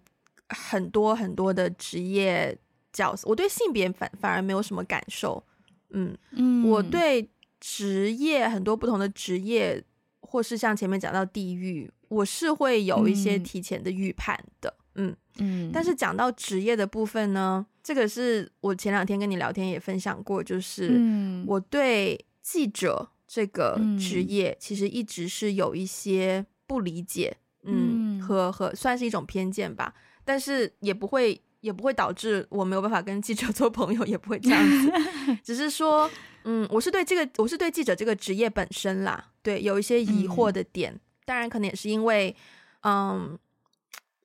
[0.49, 2.57] 很多很多的职业
[2.91, 5.43] 角色，我对性别反反而没有什么感受。
[5.91, 7.29] 嗯嗯，我对。
[7.65, 9.81] 职业很多不同的职业，
[10.19, 15.15] 或是像前面讲到地域，我是会有一些提前的预判的，嗯。
[15.37, 15.71] 嗯。
[15.73, 20.99] 但是讲到职业的部分呢，这个是我前两天跟你聊天也分享过，就是
[21.47, 29.93] 我对记者这个职业其实一直是有一些不理解，嗯，和和算是一种偏见吧，
[30.25, 34.91] 但是也不会也不会导致我没有办法跟记者 做朋友，也不会这样子，
[35.41, 36.11] 只是说。
[36.45, 40.93] 嗯，我是对这个，我是对记者这个职业本身啦，对，有一些疑惑的点。
[40.93, 42.35] 嗯、当然，可能也是因为，
[42.81, 43.37] 嗯，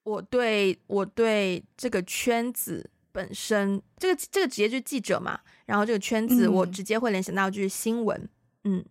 [0.02, 8.28] 我对我对这个圈子本身，这个这个职业就是记者嘛，然后这个圈子我直接会联想到就是新闻，
[8.64, 8.84] 嗯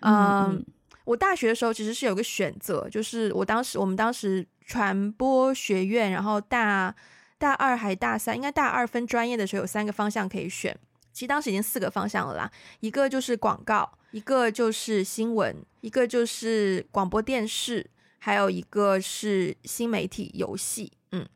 [0.00, 0.66] 嗯，嗯，
[1.04, 6.94] 我大学的时候其实是有个选择，就是我当时我们当时传播学院，然后大
[7.38, 10.78] 大二还大三，应该大二分专业的时候有三个方向可以选。
[11.18, 20.92] 其实当时已经四个方向了啦，一个就是广告，一个就是新闻，一个就是广播电视，还有一个是新媒体游戏。
[21.10, 21.26] 嗯，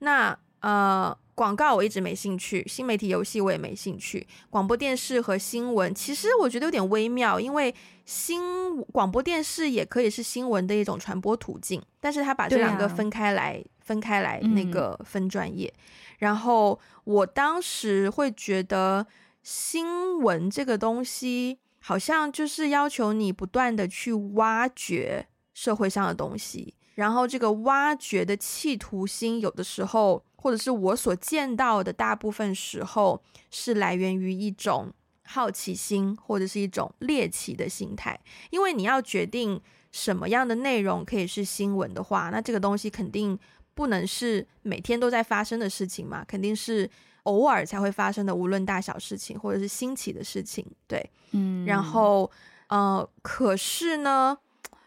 [0.00, 1.16] 那呃。
[1.38, 4.26] 广告我一直没兴趣，新媒体游戏我也没兴趣。
[4.50, 7.72] 广播电视和新闻，其实我觉得有点微妙，因为
[8.04, 15.72] 新广播电视也可以是新闻的一种传播途径，但是他把这两个分开来，啊、分开来那个分专业。
[15.76, 15.82] 嗯、
[16.18, 19.06] 然后我当时会觉得
[19.48, 30.22] 新闻这个东西，好像就是要求你不断的去挖掘社会上的东西，然后这个挖掘的企图心，有的时候。
[30.40, 34.92] 或者是我所见到的大部分时候，是来源于一种
[35.24, 38.20] 好奇心，或者是一种猎奇的心态。
[38.50, 43.36] 因为你要决定什么样的内容可以是新闻的话，那这个东西肯定
[43.78, 46.90] 不能是每天都在发生的事情嘛，肯定是
[47.22, 50.66] 偶尔才会发生的，无论大小事情或者是新奇的事情。
[50.88, 50.98] 对，
[51.30, 52.28] 嗯，然后，
[52.66, 54.36] 呃，可是呢，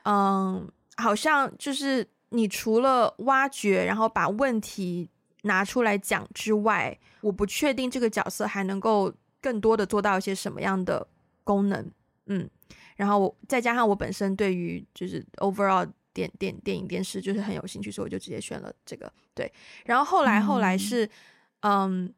[0.03, 5.09] 嗯，好像就是你除了挖掘，然后把问题。
[5.43, 11.07] 拿出来讲之外，我不确定这个角色还能够更多的做到一些什么样的
[11.43, 11.91] 功能，
[12.27, 12.47] 嗯，
[12.95, 19.51] 然后再加上我本身对于就是 overall 电电电影电视就是很有兴趣，所以我就直接选了这个，对，
[19.85, 21.05] 然后后来后来是，
[21.61, 22.13] 嗯，嗯，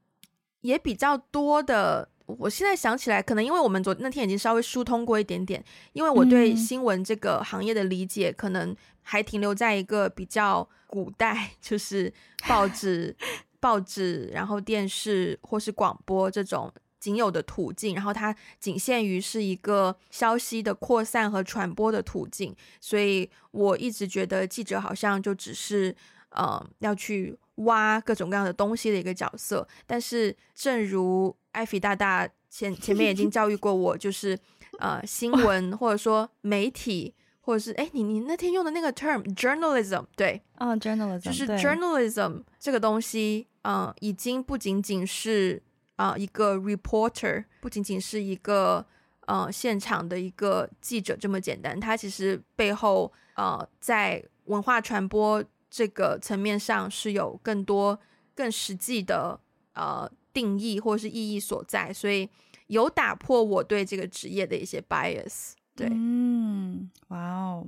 [0.62, 2.10] 也比较多的。
[2.26, 12.12] 我现在想起来，可能因为我们昨那天已经稍微疏通过一点点，因为我对新闻这个行业的理解可能还停留在一个比较古代，就是
[12.48, 13.14] 报纸、
[13.60, 25.94] 报纸，然后电视或是广播这种仅有的途径，然后它仅限于是一个消息的扩散和传播的途径，所以我一直觉得记者好像就只是
[26.30, 31.36] 呃要去挖各种各样的东西的一个角色，但是正如。
[31.54, 34.36] 艾菲大大前前面已经教育过我，就是
[34.80, 45.62] 呃新闻或者说媒体，或者是哎你你那天用的那个 term journalism 对啊、oh, journalism 就是 journalism 这个东西，嗯、呃，已经不仅仅是
[46.04, 48.86] 啊、呃、一个 reporter，不仅仅是一个
[49.28, 58.00] 呃现场的一个记者这么简单，他其实背后呃在文化传播这个层面上是有更多
[58.36, 59.40] 更实际的
[59.74, 60.12] 呃。
[60.34, 62.28] 定义或是意义所在，所以
[62.66, 65.52] 有打破我对这个职业的一些 bias。
[65.76, 67.68] 对，嗯，哇哦，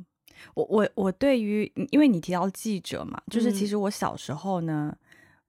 [0.55, 4.97] 我我我对于，因为你提到记者嘛，就是其实我小时候呢，嗯、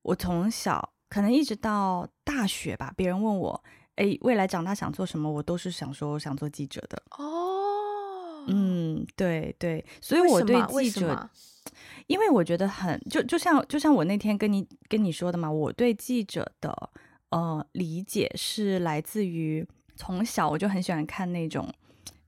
[0.02, 3.64] 我从小可能一直到大学吧，别人问我，
[3.94, 7.00] 哎，未来长大想做什么，我都是想说想做记者的。
[7.18, 11.30] 哦，嗯，对对，所以我对记者。
[12.06, 16.90] 因为我觉得很就就像就像我那天跟你跟你说的嘛，我对记者的
[17.30, 19.66] 呃理解是来自于
[19.96, 21.68] 从小我就很喜欢看那种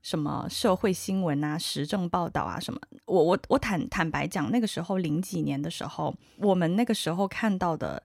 [0.01, 2.79] 什么社会新闻啊、时政报道啊什么。
[3.05, 8.01] 我我我坦坦白讲，那个时候零几年的时候，我们那个时候看到的。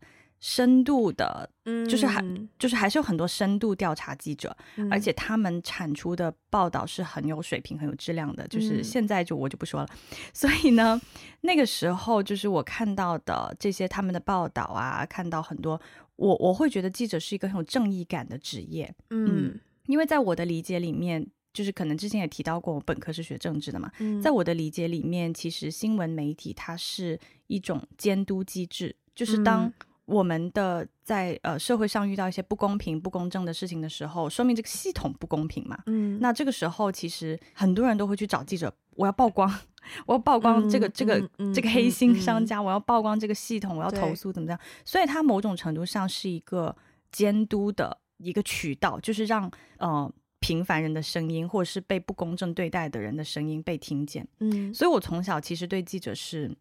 [0.47, 1.49] 深度的，
[1.89, 2.23] 就是还
[2.59, 8.47] 就是还是有很多深度调查记者，嗯、而且他们产出的报道是很有水平、很有质量的。
[8.49, 9.89] 就是现在就我就不说了。
[9.91, 9.97] 嗯、
[10.35, 11.01] 所以呢，
[11.41, 15.81] 那个时候就是我看到的这些他们的报道啊，看到很多，
[16.17, 18.95] 我我会觉得记者是一个很有正义感的职业。
[19.09, 29.73] 嗯，嗯，因为在我的理解里面，就是可能之前也提到过，我本科是学政治的嘛，嗯、在我的理解里面，其实新闻媒体它是一种监督机制，就是当。
[30.07, 35.79] 我们的在呃社会上遇到一些不公平、不公正的事情的时候，说明这个系统不公平嘛。
[35.87, 39.51] 嗯，那这个时候其实很多人都会去找记者，我要曝光，
[40.05, 44.61] 我要曝光这个、嗯、这个、嗯、这个黑心商家，嗯、我要曝光这个系统，我要投诉怎么样？
[44.85, 46.77] 所以它某种程度上是一个
[47.11, 54.29] 监督的一个渠道，就是让呃平凡人的声音，或者是被不公正对待的人的声音被听见。
[54.41, 56.55] 嗯，所以我从小其实对记者是。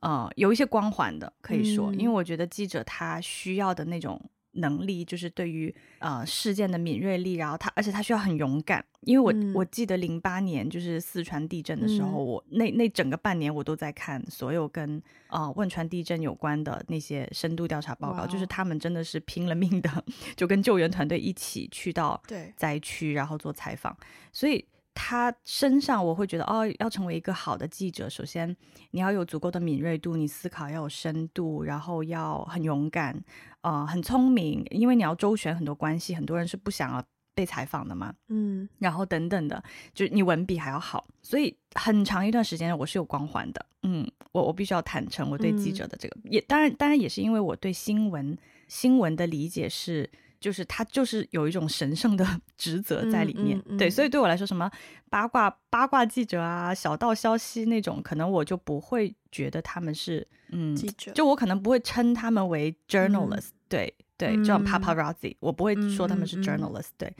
[0.00, 4.20] 呃，有一些光环的，可以说，嗯、因为我觉得记者他需要的那种
[4.52, 8.84] 能力，就是对于呃事件的敏锐力，然后他，而且他需要很勇敢。
[9.02, 20.04] 因为我、嗯、我记得零八年就是四川地震的时候，嗯、我那那整个半年我都在看所有跟啊、呃、汶川地震有关的那些深度调查报告，就是他们真的是拼了命的，
[20.36, 22.20] 就跟救援团队一起去到
[22.56, 23.96] 灾区，然后做采访，
[24.32, 24.64] 所以。
[25.00, 28.54] 他身上，我会觉得哦，要成为一个好的记者，首先
[28.90, 33.16] 你要有足够的敏锐度，你思考要有深度，然后要很勇敢，
[33.60, 39.62] 呃，很聪明，因为你要周旋很多关系，很多人是不想要被采访的嘛，嗯，然后等等的，
[39.94, 48.36] 就是你文笔还要好，所以很长一段时间我是有光环的，嗯，我我必须要坦诚，我对记者的这个、嗯、也当然当然也是因为我对新闻
[48.66, 50.10] 新闻的理解是。
[50.40, 52.26] 就是他就是有一种神圣的
[52.56, 54.70] 职责在里面，对，所以对我来说，什么
[55.10, 67.12] 八卦八卦记者啊、小道消息那种，可能我就不会觉得他们是嗯记者，就我可能不会称他们为 journalist，、嗯、对对，就像 paparazzi，、嗯、我不会说他们是 journalist，、对。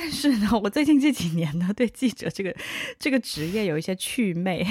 [0.00, 2.54] 但是呢，我最近这几年呢，对记者这个
[3.00, 4.64] 这个职业有一些祛魅，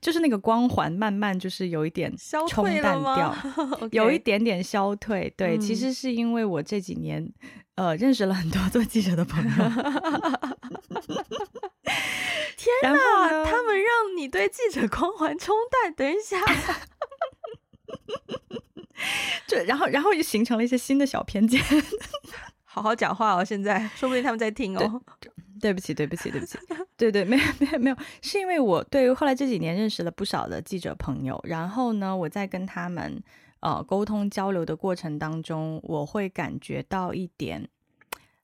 [0.00, 2.12] 就是那个光环慢慢就是有一点
[2.48, 3.36] 冲淡掉，
[3.92, 5.32] 有一点点消退。
[5.36, 7.24] 对，嗯、其实是因为我这几年
[7.76, 9.50] 呃认识了很多做记者的朋友。
[12.56, 15.94] 天哪，他们让你对记者光环冲淡？
[15.94, 16.36] 等一下，
[19.46, 21.62] 就然后然后就形成了一些新的小偏见。
[22.74, 23.44] 好好讲话哦！
[23.44, 25.00] 现在 说不定他们在听哦。
[25.60, 26.58] 对，不起，对不起，对不起。
[26.98, 33.22] 对对，没有 没有没有，是因为我对于后来这几年认识了不少的记者朋友，然后呢，我在跟他们
[33.60, 37.68] 呃沟通交流的过程当中，我会感觉到一点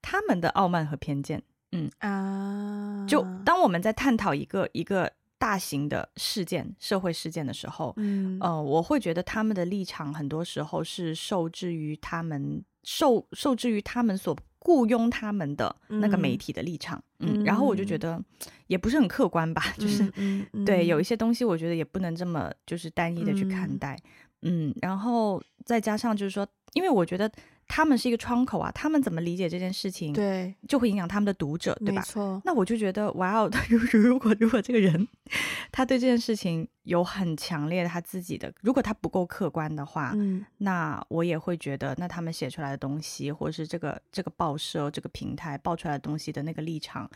[0.00, 1.42] 他们的傲慢和偏见。
[1.72, 12.64] 嗯啊，就当我们在探讨一个一个大型的事件、社会事件的时候，嗯呃，我会觉得他们的立场很多时候是受制于他们。
[12.82, 18.22] 受受制于他们所雇佣他们的那个媒体的立场，嗯，嗯，然后我就觉得
[18.66, 23.98] 也不是很客观吧，嗯、就是、嗯 嗯、对有一些东西，我觉得也不能这么就是单一的去看待，
[24.42, 27.30] 嗯，嗯，然后再加上就是说，因为我觉得。
[27.72, 32.00] 他们是一个窗口啊，他们怎么理解这件事情，对，就会影响他们的读者，对吧？
[32.00, 32.42] 没错。
[32.44, 35.06] 那我就觉得，哇哦，如 如果如果这个人
[35.70, 47.08] 他对这件事情有很强烈的他自己的，如果他不够客观的话，嗯，那我也会觉得，那他们写出来的东西，或者是这个这个报社这个平台报出来的东西的那个立场，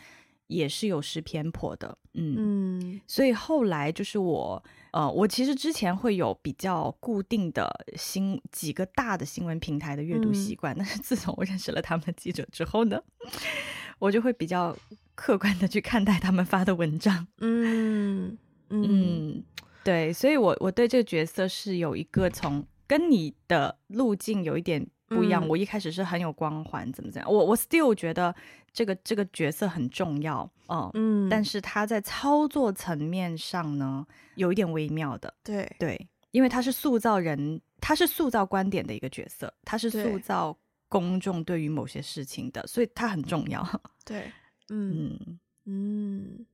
[0.46, 3.00] 也是有失偏颇的，嗯嗯。
[3.06, 4.62] 所以后来就是我。
[4.94, 13.02] 呃，我其实之前会有比较固定的新几个大的新闻平台的阅读习惯，嗯、但是自从我认识了他们的记者之后呢，
[13.98, 14.76] 我就会比较
[15.16, 17.26] 客观的去看待他们发的文章。
[17.38, 18.38] 嗯
[18.70, 19.44] 嗯，嗯，
[19.82, 25.44] 对，所以我我对这个角色是有一个从跟你的路径有一点不一样。
[25.44, 28.34] 嗯、我一开始是很有光环，怎么怎么样，我我 still 觉得
[28.72, 30.50] 这个这个角色很重要。
[30.68, 35.32] 嗯嗯，但是他在操作层面上呢，有一点微妙的。
[35.42, 40.56] 对对，因为他是塑造人，他是塑造观点的一个角色，他是塑造
[40.88, 43.62] 公众对于某些事情的，所以他很重要。
[44.04, 44.30] 对，
[44.70, 46.46] 嗯嗯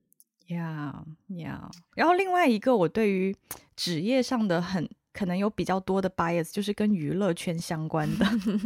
[0.47, 1.05] 呀
[1.37, 1.71] 呀。
[1.95, 3.35] 然后另外一个，我对于
[3.75, 8.25] 职业上的很可能有比较多的 bias，就是跟娱乐圈相关的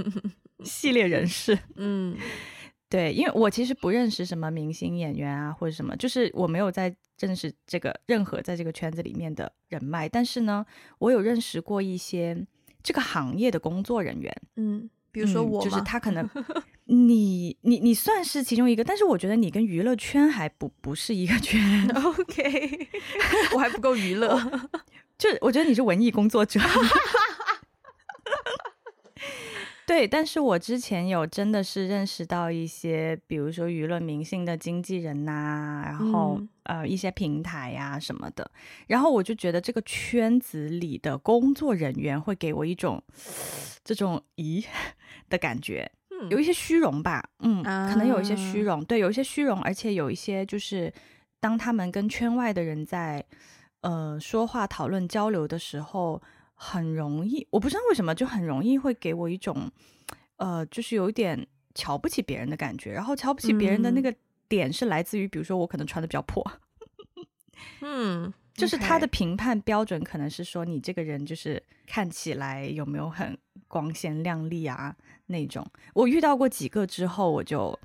[0.63, 1.57] 系列人士。
[1.75, 2.17] 嗯。
[2.87, 10.07] 对，因为我其实不认识什么明星演员啊，或者什么，就是我没有在认识这个任何在这个圈子里面的人脉。
[10.07, 10.63] 但是呢，
[10.99, 12.45] 我有认识过一些
[12.83, 16.29] 这个行业的工作人员，嗯，比如说我、嗯，就是他可能
[16.85, 21.89] 你你你算是其中一个，但是我觉得你跟娱乐圈还不不是一个圈。
[21.89, 22.87] OK，
[23.55, 24.39] 我还不够娱乐，
[25.17, 26.59] 就我觉得你是文艺工作者。
[29.87, 38.49] 对，但是我之前有真的是认识到一些，比如说娱乐明星的经纪人呐、啊，然后、嗯、呃一些平台呀、啊、什么的，
[38.87, 42.99] 然后我就觉得这个圈子里的工作人员会给我一种
[43.83, 44.65] 这种咦
[45.29, 48.61] 的感觉，嗯、有一些虚荣吧，嗯，啊、可能有一些虚。
[48.61, 50.91] 荣，对，有一些虚荣，而且有一些就是
[51.39, 53.23] 当他们跟圈外的人在
[53.85, 56.21] 呃说话、讨论、交流的时候。
[56.57, 59.69] 很容易，我不知道为什么就很容易会给我一种，
[60.37, 62.93] 呃，就是有一点瞧不起别人的感觉。
[62.93, 64.15] 然后瞧不起别人的那个
[64.47, 66.41] 点是来自于，比如说我可能穿的比较破，
[67.83, 75.69] 嗯，就是他的评判标准可能是说你这个人就是看起来有没有很光鲜亮丽啊那种。
[75.93, 77.77] 我遇到过几个之后，我就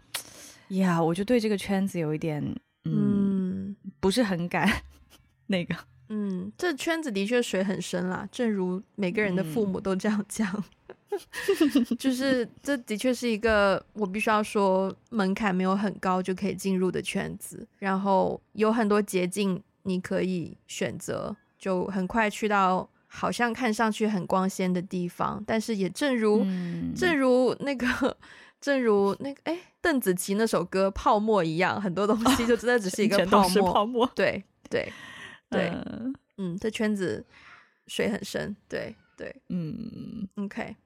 [0.69, 2.41] 呀，我就对这个圈子有一点，
[2.85, 4.83] 嗯，嗯不是很敢
[5.49, 5.75] 那个。
[6.13, 10.65] 嗯，这圈子的确水很深啦，正如每个人的父母都这样讲，
[11.11, 28.17] 嗯、 就是这的确是一个我必须要说门槛没有很高就可以进入的圈子，然后有很多捷径你可以选择，就很快去到好像看上去很光鲜的地方，但是也正如、嗯、正如那个
[28.61, 34.93] 正如那个哎邓紫棋那首歌《泡沫》一样，很多东西就真的只是一个 泡沫，泡沫，对对。
[35.51, 37.25] 对，嗯，嗯，这圈子
[37.87, 40.77] 水很深，对对，嗯，OK，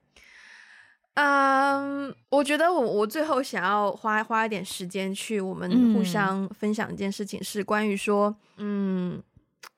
[1.13, 9.21] 嗯，我觉得我我最后想要花花一点时间去我们互相分享一件事情，是关于说，嗯，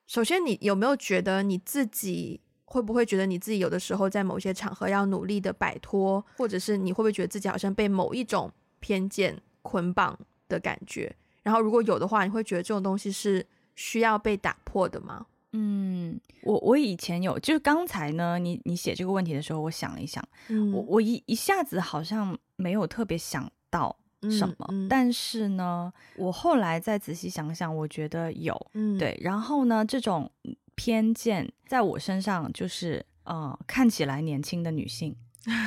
[0.06, 10.18] 首先你有没有觉得你自己会不会觉得你自己有的时候在某些场合要努力的摆脱，或者是你会不会觉得自己好像被某一种偏见捆绑
[10.48, 11.14] 的感觉？
[11.42, 13.46] 然后如果有的话，你会觉得这种东西是
[13.78, 15.24] 需要被打破的吗？
[15.52, 30.28] 嗯，我我以前有，就是刚才呢，你你写这个问题的时候，我想了一想，嗯、我我一一下子好像没有特别想到什么，嗯嗯、但是呢，我后来再仔细想想，我觉得有，嗯、对，然后呢，这种
[30.74, 35.14] 偏见在我身上就是，呃，看起来年轻的女性，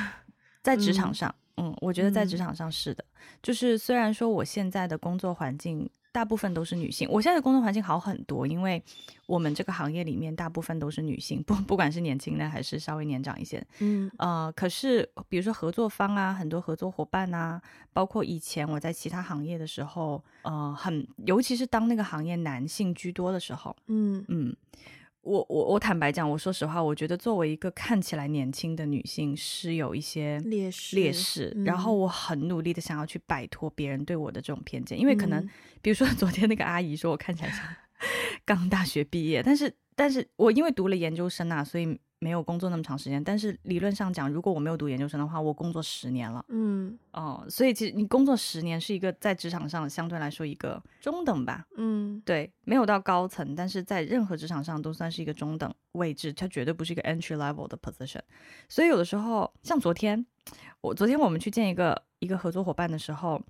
[0.62, 3.02] 在职场上，嗯，嗯，我觉得在职场上是的，
[3.42, 5.88] 就是虽然说我现在的工作环境。
[6.12, 7.08] 大部分都是女性。
[7.10, 8.80] 我现在的工作环境好很多，因为
[9.26, 13.66] 我们这个行业里面大部分都是女性，不不管是年轻的还是稍微年长一些。
[13.80, 17.60] 嗯，呃，可是比如说合作方啊，很多合作伙伴啊，
[17.92, 24.54] 包括以前我在其他行业的时候，呃，很尤其是当那个行业男性居多的时候，嗯嗯。
[25.22, 31.52] 我我我坦白讲，我说实话，我觉得作为一个看起来年轻的女性是有一些劣势，劣势。
[31.56, 35.50] 嗯、然后我很努力的想要去摆脱别人对我的这种偏见，因为可能，嗯、
[35.80, 37.60] 比如说昨天那个阿姨说我看起来像
[38.44, 41.98] 刚大学毕业，但是但是我因为读了研究生啊，所以。
[42.22, 46.44] 没有工作那么长时间，但是理论上讲，如果我没有读研究生的话，我工作十年了。
[46.50, 51.66] 嗯，哦，所以其实你工作十年是一个在职场上相对来说一个中等吧。
[51.76, 58.20] 嗯，对，没有到高层，但是在任何职场上都算是一个中等位置，它绝对不是一个 entry level 的 position。
[58.68, 60.24] 所以有的时候，像昨天，
[60.80, 63.42] 我昨天我们去见一个一个合作伙伴的时候，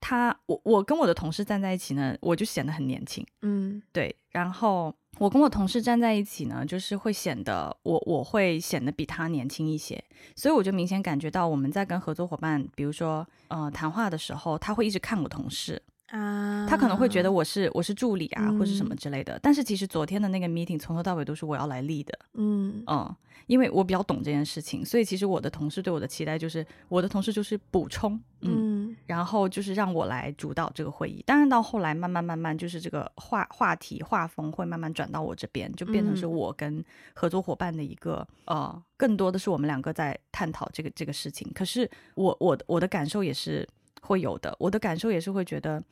[0.00, 3.26] 他我我跟我的同事站在一起呢，我就显得很年轻。
[3.42, 4.94] 嗯，对，然后。
[5.18, 10.02] 我跟我同事站在一起呢，就是会显得我我会显得比他年轻一些，
[10.34, 15.82] 所以我就明显感觉到我们在跟合作伙伴，比如说呃谈话的时候，他会一直看我同事。
[16.10, 19.38] 啊，他可能会觉得我是我是助理啊，嗯、或是什么之类的。
[19.42, 22.18] 但是其实昨天的那个 meeting 从头到尾都是我要来 lead 的。
[22.34, 23.14] 嗯嗯，
[23.46, 31.22] 因为我比较懂这件事情，所以其实我的同事对我的期待就是，我的同事就是补充，嗯，嗯然后就是让我来主导这个会议。
[31.26, 36.84] 当然到后来慢慢慢慢，就是这个话话题画风会慢慢转到我这边，就变成是我跟
[37.14, 41.48] 合作伙伴的一个、嗯、呃，更多的是我们两个在探讨这个这个事情。
[41.54, 43.68] 可是我我我的感受也是。
[44.00, 45.82] 会有的，我的感受也是会觉得，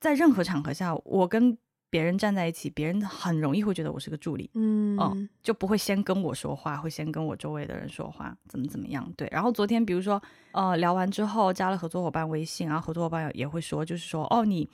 [0.00, 1.56] 在任何场合下，我跟
[1.90, 9.28] 别人站在一起，别人很容易会觉得我是个助理，嗯，哦，就不会先跟我说话，会先跟我周围的人说话，怎么怎么样，对。
[9.32, 14.68] 然后昨天，比如说，呃，聊完之后加了合作伙伴微信，然后合作伙伴也会说，就是说，哦，你，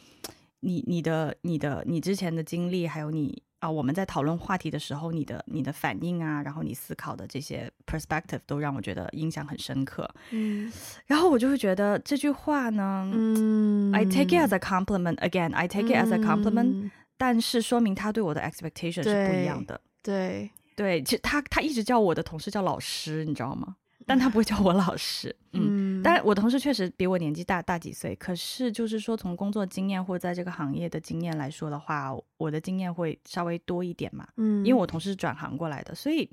[0.61, 3.43] 你，你的，你的，你之前的经历，还有你。
[3.65, 10.07] 啊，我们在讨论话题的时候，你的你的反应啊，然后你思考的这些 perspective 都让我觉得印象很深刻。
[10.33, 10.71] 嗯，
[11.07, 15.55] 然后我就会觉得这句话呢，嗯，I take it as a compliment again.
[15.55, 19.81] I take it as a compliment，嗯，但是说明他对我的 expectation 是不一样的。
[20.03, 23.77] 对对，其实他他一直叫我的同事叫老师，你知道吗？
[24.07, 36.29] 但他不会叫我老师，嗯，但是我同事确实比我年纪大大几岁，可是就是说从工作经验或在这个行业的经验来说的话，我的经验会稍微多一点嘛，嗯，因为我同事转行过来的，所以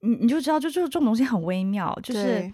[0.00, 2.52] 你你就知道，就就这种东西很微妙，就是。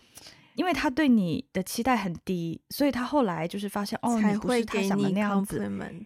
[0.57, 5.59] 因为他对你的期待很低，所以他后来就是发现哦，你不是他想的那样子，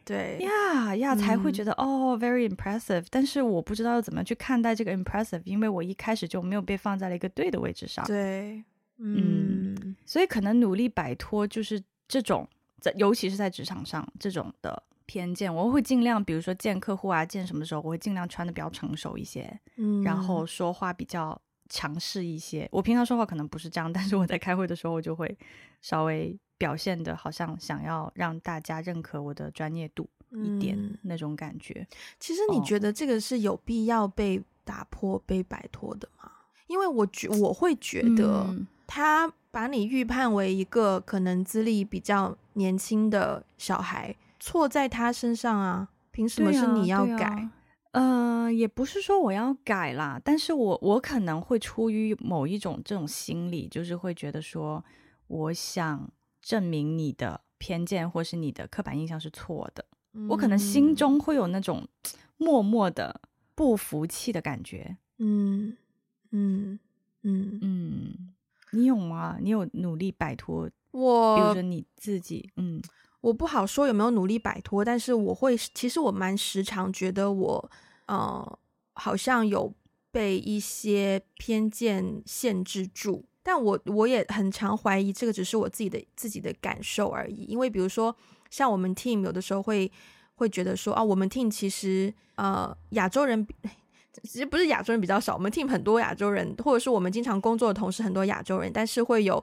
[0.05, 3.07] 对呀呀，才会觉得、嗯、哦，very impressive。
[3.11, 8.05] 但是我不知道要怎么去看待这个 impressive，因为我一开始就没有被放在了一个对的位置上。
[8.07, 8.63] 对，
[8.99, 12.47] 嗯，嗯，所以可能努力摆脱就是这种
[12.81, 21.41] 在，尤其是在职场上这种的偏见，我会尽量，比如说见客户啊，见什么时候，我会尽量穿的比较成熟一些，嗯，然后说话比较。
[21.71, 25.35] 强势一些，我平常说话可能不是这样，但是我在开会的时候，我就会
[25.81, 31.87] 稍微表现的好像想要让大家认可我的专业度一点、嗯、那种感觉。
[32.19, 36.31] 其实你觉得这个是有必要被打破、哦、被摆脱的吗？
[36.67, 38.55] 因为我觉我会觉得，
[38.87, 47.49] 他把你预判为一个可能资历比较年轻的小孩，错在他身上啊，凭什么是你要改？
[47.93, 54.85] 呃，也不是说我要改啦，但是我我可能会出于某一种这种心理，就是会觉得说，
[55.27, 56.09] 我想
[56.41, 61.89] 证明你的偏见或是你的刻板印象是错的，嗯、我可能心中会有那种
[62.37, 63.21] 默默的
[63.57, 64.97] 不服气的感觉。
[65.19, 65.77] 嗯
[66.31, 66.79] 嗯
[67.23, 68.33] 嗯嗯，
[68.71, 69.39] 你有吗？
[69.41, 71.37] 你有努力摆脱我？
[71.37, 72.81] 比如说你自己，嗯。
[73.21, 77.71] 我不好说有没有努力摆脱，但是我会，其实我蛮时常觉得我，
[78.07, 78.59] 呃，
[78.95, 79.73] 好像有
[80.11, 88.15] 被一些偏见限制住，但我我也很常怀疑这个只是我自己的自己的感受而已，因为比如说
[88.49, 89.91] 像我们 team 有的时候会
[90.37, 93.47] 会觉得说啊，我们 team 其实呃亚洲人
[94.23, 99.43] 其实不是亚洲人比较少，我们 team 很多亚洲人，或者是我们经常工作的同事很多亚洲人，但是会有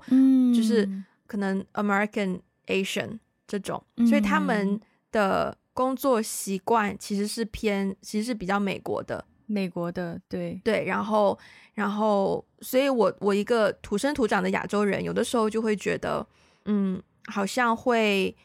[0.54, 0.90] 就是
[1.26, 4.80] 可能 American Asian 这种，所以他们
[5.12, 9.24] 的工作习惯其实是偏其实是比较美国的。
[9.46, 11.40] 美国的，对对，然后
[11.74, 16.28] 然后，所以我我一个土生土长的亚洲人，有的时候就会觉得，
[16.66, 18.36] 嗯，好像会，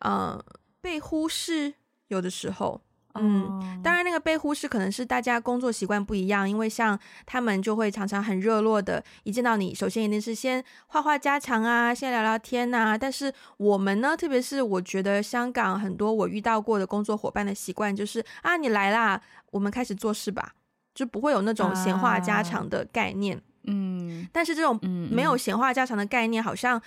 [0.00, 0.44] 嗯、呃，
[0.82, 1.72] 被忽视，
[2.08, 2.82] 有的时候。
[3.14, 12.98] 嗯，当然，那个被忽视可能是大家工作习惯不一样，因为像他们就会常常很热络的，一见到你，首先一定是先话话家常啊，先聊聊天呐、啊。
[12.98, 20.54] 但是我们呢，特别是我觉得香港很多我遇到过的工作伙伴的习惯就是啊，你来啦，我们开始做事吧，
[20.94, 23.40] 就不会有那种闲话家常的概念。
[23.64, 26.80] 嗯，但是这种没有闲话家常的概念，好像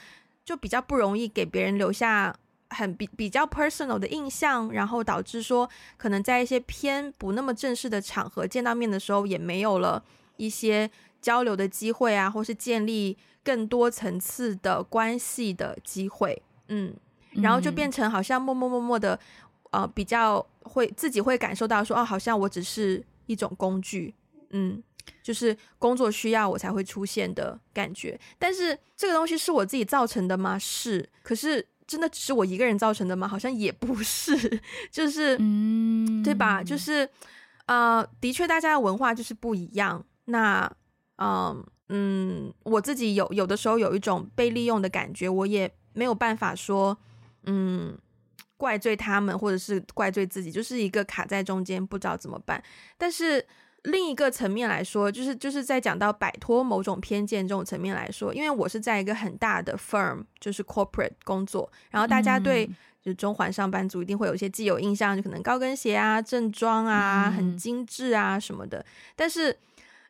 [0.43, 2.35] 就比较不容易给别人留下。
[2.75, 10.03] 很比比较 personal 的印象，然后导致说，可能在一些偏不那么正式的场合见到面的时候，也没有了
[10.35, 16.93] 一些交流的机会啊，或是建立更多层次的关系的机会，嗯，
[17.31, 19.17] 然后就变成好像默默默默的，
[19.71, 24.13] 呃，比较会自己会感受到说，哦，好像我只是一种工具，
[24.49, 24.83] 嗯，
[25.23, 28.19] 就是工作需要我才会出现的感觉。
[28.37, 30.59] 但是这个东西是我自己造成的吗？
[30.59, 31.65] 是，可是。
[31.87, 33.27] 真的只是我一个人造成的吗？
[33.27, 34.61] 好像也不是，
[34.91, 36.63] 就是，嗯，对吧？
[36.63, 37.09] 就是，
[37.65, 40.03] 呃，的确，大家的文化就是不一样。
[40.25, 40.71] 那，
[41.17, 46.97] 嗯嗯，我自己有有的时候有一种被利用的感觉，我也没有办法说，
[47.43, 47.97] 嗯，
[48.57, 52.63] 怪罪他们，或者是怪罪自己，就是一个卡在中间，不知道怎么办。
[52.97, 53.45] 但是。
[53.85, 62.65] 另一个层面来说，就是就是在讲到摆脱某种偏见这种层面来说，因为我是在一个很大的 firm，就是 corporate 工作，然后大家对
[63.01, 69.57] 就是中环上班族一定会有一些既有印象，就可能高跟鞋啊、正装啊、很精致啊什么的，但是。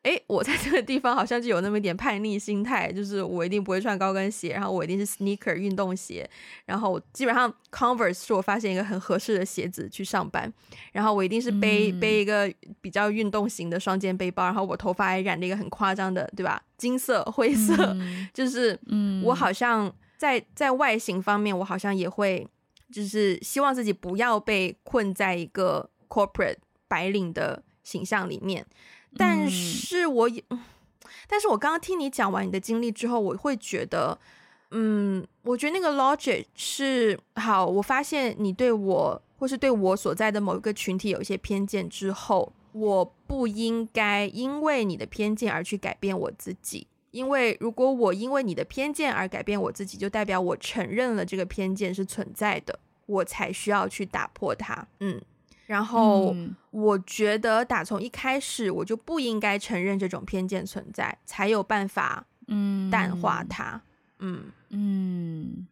[0.05, 6.29] 诶，我在这个地方好像就有那么一点叛逆心态，就是我一定不会穿高跟鞋，然后我一定是 sneaker 运动鞋，
[6.65, 10.53] 然后基本上 Converse 是我发现一个很合适的鞋子去上班，
[10.91, 16.61] 然后我一定是背、嗯、背一个比较运动型的双肩背包，然后我头发还染了一个很夸张的，对吧？
[16.77, 22.47] 金色、灰色，嗯、就是嗯我好像在在外形方面，我好像也会
[22.91, 28.63] 就是希望自己不要被困在一个 corporate 白领的形象里面。
[29.17, 30.43] 但是我也，
[31.27, 34.17] 但是我刚刚听你讲完你的经历之后，我会觉得，
[34.71, 37.65] 嗯，我觉得那个 logic 是好。
[37.65, 46.87] 我发现你对我或是对我所在的某一个群体有一些偏见之后，我不应该因为你的偏见而去改变我自己。
[47.11, 54.85] 因为如果我因为你的偏见而改变我自己，就代表我承认了这个偏见是存在的，我才需要去打破它。
[54.99, 55.21] 嗯。
[55.65, 56.35] 然后
[56.71, 63.81] 我觉得，打从一开始我就不应该承认这种偏见存在，才有办法嗯淡化它。
[64.19, 65.67] 嗯嗯，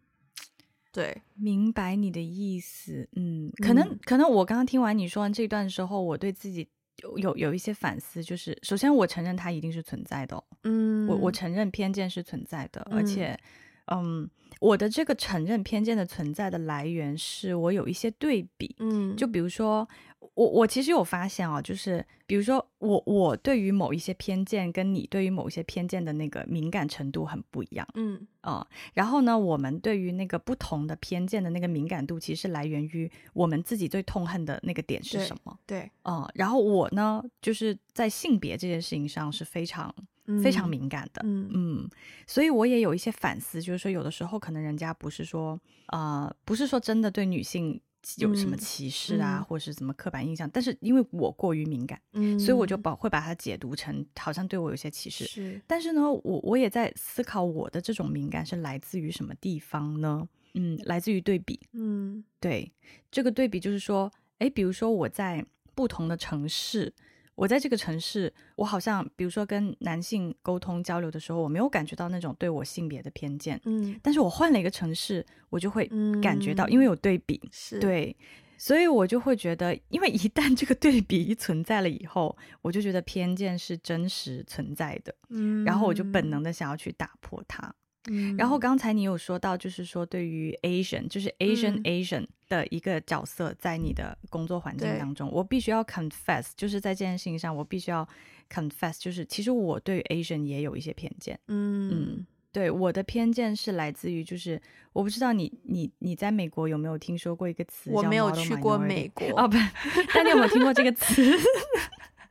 [0.91, 3.07] 对，明白你的意思。
[3.15, 6.67] 嗯，可能可能我刚刚听完你说完这段的时候，我对自己
[7.03, 10.43] 有有有一些反思，就是首先我承认它一定是存在的。
[10.63, 13.39] 嗯，我我承认偏见是存在的，而且。
[13.87, 14.29] 嗯，
[14.59, 19.87] 我的这个承认偏见的存在的来源是我有一些对比，嗯，就比如说
[20.35, 28.25] 我我其实有发现啊，就是比如说我我对于某一些偏见跟你对于某一些偏见的那个敏感程度很不一样，嗯。
[28.41, 39.93] 啊，然后呢，我们对于那个不同的偏见的那个敏感度，其实来源于我们自己最痛恨的那个点是什么，对，啊，然后我呢，就是在性别这件事情上是非常。
[40.41, 41.89] 非常敏感的，嗯嗯，
[42.25, 47.79] 所以我也有一些反思，就是说有的时候可能人家不是说，呃，不是说真的对女性
[48.17, 55.25] 有什么歧视啊，嗯、或是怎么刻板印象，但是因为我过于敏感，嗯，所以我就把会把它解读成好像对我有些歧视。
[55.25, 60.25] 是，但是呢，我我也在思考我的这种敏感是来自于什么地方呢？
[60.53, 62.71] 嗯，来自于对比，嗯，对，
[63.11, 65.45] 这个对比就是说，哎，比如说我在
[65.75, 66.93] 不同的城市。
[67.35, 73.59] 我在这个城市，我好像比如说跟男性沟通交流的时候，我没有感觉到那种对我性别的偏见。
[73.65, 75.89] 嗯，但是我换了一个城市，我就会
[76.21, 78.15] 感觉到，嗯、因为有对比，是对，
[78.57, 85.13] 所以我就会觉得，因为一旦这个对比一存在了以后，我就觉得偏见是真实存在的。
[85.29, 87.73] 嗯，然后我就本能的想要去打破它。
[88.09, 98.07] 嗯，然后刚才你有说到，就是说对于 Asian，就是 Asian、嗯、Asian 的一个角色，在你的工作环境当中，我必须要 confess，就是在这件事情上，我必须要
[98.51, 101.39] confess，就是其实我对于 Asian 也有一些偏见。
[101.47, 107.89] 嗯嗯，对，我的偏见是来自于，就是我不知道你你你在美国有没有听说过一个词？
[107.91, 109.57] 我没有去过美国哦，不，
[110.13, 111.23] 但你有没有听过这个词？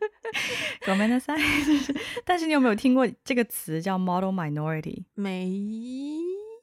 [0.86, 1.42] ごめんなさい，
[2.26, 5.06] 但是你有没有听过这个词叫 model minority？
[5.16, 5.50] 没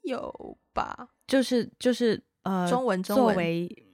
[0.03, 1.09] 有吧？
[1.27, 3.87] 就是就是呃，中文中文作为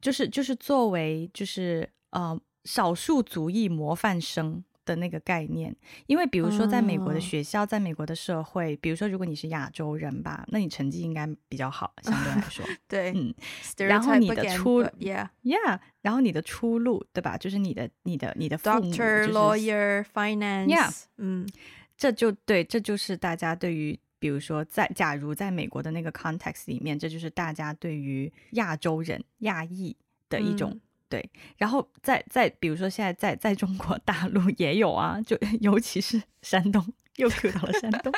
[0.00, 4.62] 就是就是作为就是呃少数族裔模范生。
[4.89, 5.75] 的那个概念，
[6.07, 13.31] 因为比如说，在美国的学校，在美国的社会，比如说，如果你是亚洲人吧，那你成绩应该比较好，相对来说， 对，嗯，
[13.77, 17.37] 然后你的出，yeah，yeah，然后你的出路，对吧？
[17.37, 20.67] 就是你的、你的、你的父母，doctor、lawyer、finance。
[20.67, 21.47] yes 嗯，
[21.95, 29.95] 这就对，这就是大家对于，比如说，在假如在美国的那个 context 里面，这就是大家对于亚洲人、亚裔
[30.27, 30.79] 的一种。
[31.09, 36.85] 对，然后在在比如说现在在在中国大陆也有啊，就尤其是山东，
[37.15, 38.13] 又 Q 到了山东。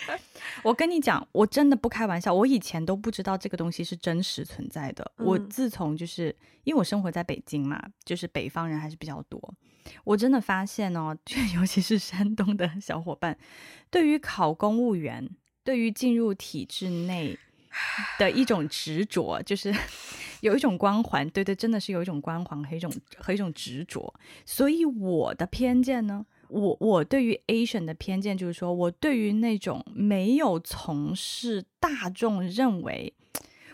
[0.62, 5.10] 我跟你讲，我真的不开玩笑，我以前都不知道这个东西是真实存在的。
[5.16, 6.34] 嗯、我自从就是
[6.64, 9.54] 因为我生活在北京嘛，就是北方人还是比较多，
[10.04, 13.38] 我真的发现哦， 就尤其是山东的小伙伴，
[13.90, 15.26] 对于考公务员，
[15.64, 17.38] 对于进入体制内
[18.18, 19.74] 的一种执着，就是。
[20.42, 24.14] 有一种光环，对对，真的是有一种光环和一种和一种执着。
[24.44, 33.14] 所以我的偏见呢，我我对于 Asian 的偏见就是说，我对于那种没有从事大众认为，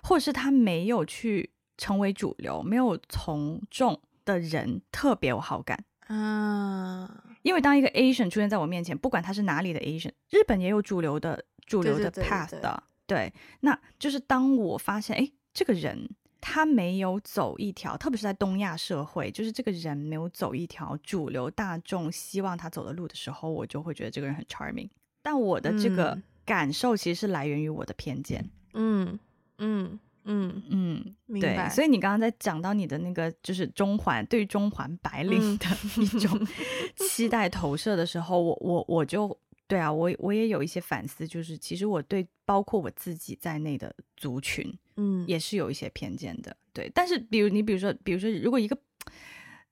[0.04, 7.24] 或者是他没有去成为主流、没有从众的人特别有好感啊。
[7.42, 12.70] 因为当一个 Asian 出现在我面前，不管他是哪里的 Asian，日本也有主流的主流的 path 的，对，对，对，
[13.06, 16.08] 对，那就是当我发现，哎，这个人。
[16.44, 24.88] 他没有走一条，特别是在东亚社会，就是这个人没有走一条主流大众希望他走的路的时候，我就会觉得这个人很 charming。
[25.22, 28.44] 但我的这个感受其实是来源于我的偏见。
[28.74, 29.16] 嗯
[29.58, 31.68] 嗯嗯嗯，明白。
[31.68, 35.66] 对，所以你刚刚在讲到你的那个就是中环对于中环白领的
[35.98, 36.44] 一种
[36.98, 39.38] 期待投射的时候，我我我就
[39.72, 44.70] 对啊，我我也有一些反思，就是其实我对包括我自己在内的族群。
[44.96, 46.92] 嗯，也是有一些偏见的，对。
[46.94, 48.76] 但是，比如你，比如说，比如说，如果一个，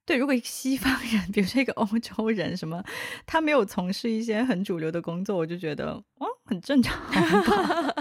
[0.07, 2.83] 对，如果一个西方人， 比如说一个欧洲人，什么，
[3.27, 6.99] 他没有从事一些很主流的工作，我就觉得，哦，很正常。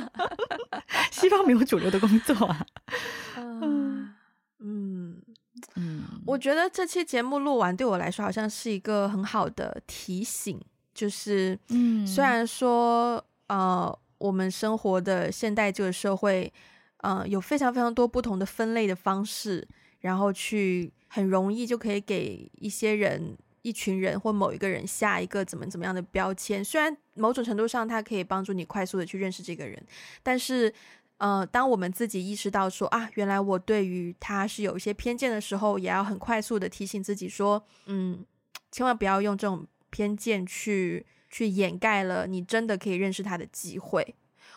[1.11, 2.65] 西方没有主流的工作啊。
[3.35, 4.13] 嗯
[4.59, 5.21] 嗯
[5.75, 10.57] 嗯，我觉得这期节目录完，对我来说好像是一个很好的提醒，
[10.99, 16.51] 就是，嗯，虽然说，呃，我们生活的现代这个社会。
[17.01, 19.65] 嗯、呃，有非常非常多不同的分类的方式，
[20.01, 26.61] 然后去很容易就可以给一些人、一群人或某一个人下一个怎么怎么样的标签。
[26.61, 29.81] 虽然某种程度上它可以帮助你快速的去认识这个人，
[30.21, 30.73] 但是，
[31.19, 38.25] 呃，当我们自己意识到说啊，原来我对于他是有一些偏见的时候，也要很快速的提醒自己说，嗯，
[38.73, 44.15] 千万不要用这种偏见去去掩盖了你真的可以认识他的机会。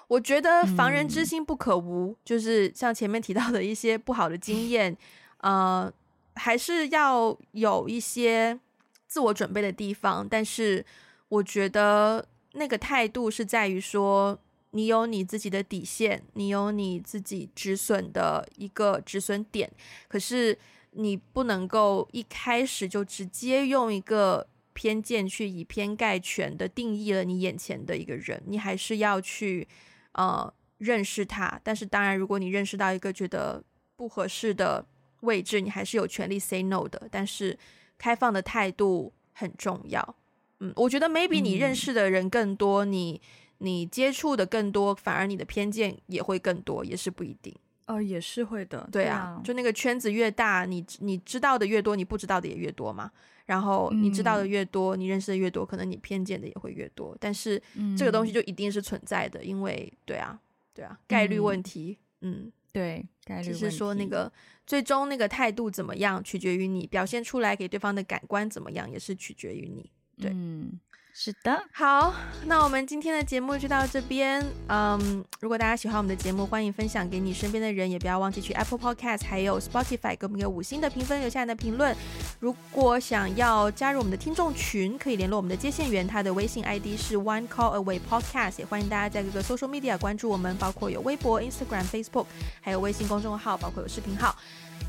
[0.09, 4.97] 我觉得防人之心不可无，嗯，就是像前面提到的一些不好的经验，
[5.39, 5.91] 呃，
[6.35, 8.59] 还是要有一些
[9.07, 10.27] 自我准备的地方。
[10.29, 10.85] 但是
[11.29, 14.39] 我觉得那个态度是在于说，
[14.73, 19.71] 你有你自己的底线，你有你自己止损的一个止损点，
[20.09, 20.59] 可是
[20.91, 29.67] 你不能够一开始就直接用一个偏见去以偏概全的定义了你眼前的一个人，你还是要去。
[30.15, 33.65] 呃，认识他，但是当然，如果你认识到一个觉得
[33.97, 34.85] 不合适的
[35.21, 37.09] 位置，你还是有权利 say no 的。
[37.11, 37.59] 但是，
[37.97, 40.17] 开放的态度很重要。
[40.61, 43.23] 嗯，我觉得 maybe 你认识的人更多，嗯、你
[43.57, 47.57] 你接触的更多，反而你的偏见也会更多，也是不一定。
[47.95, 48.89] 哦，也是会的。
[48.91, 53.11] 对啊，就那个圈子越大，你你知道的越多，你不知道的也越多嘛。
[53.45, 57.15] 然后你知道的越多，嗯，你认识的越多，可能你偏见的也会越多。
[57.19, 57.61] 但是
[57.99, 60.39] 这个东西就一定是存在的，嗯，因为对啊，
[60.73, 63.59] 对啊，概率问题，嗯，嗯对，概率问题。
[63.59, 64.33] 只是说那个
[64.65, 69.91] 最终那个态度怎么样，取决于你表现出来给对方的感官怎么样，也是取决于你。
[70.19, 70.31] 对。
[70.33, 70.79] 嗯
[71.15, 72.15] 是的，好，
[72.47, 74.43] 那我们今天的节目就到这边。
[74.69, 81.95] 嗯，如果大家喜欢我们的节目，欢迎分享给你身边的人，也不要忘记去 Apple Podcast 还有 Spotify 给我们一个五星的评分，留下你的评论。
[82.41, 88.61] 如果想要加入我们的听众群，可以联络我们的接线员，他的微信 ID 是 One Call Away Podcast。
[88.61, 92.25] 也欢迎大家在各个 Social Media 关注我们，包括有微博、Instagram、Facebook，
[92.63, 94.35] 还有微信公众号，包括有视频号。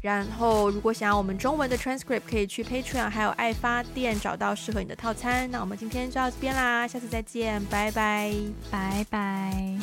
[0.03, 8.35] 然后如果想要我们中文的 transcript，可以去 Patreon 还有爱发电找到适合你的套餐，那我们今天就到这边啦，下次再见，拜拜
[8.69, 9.77] 拜拜。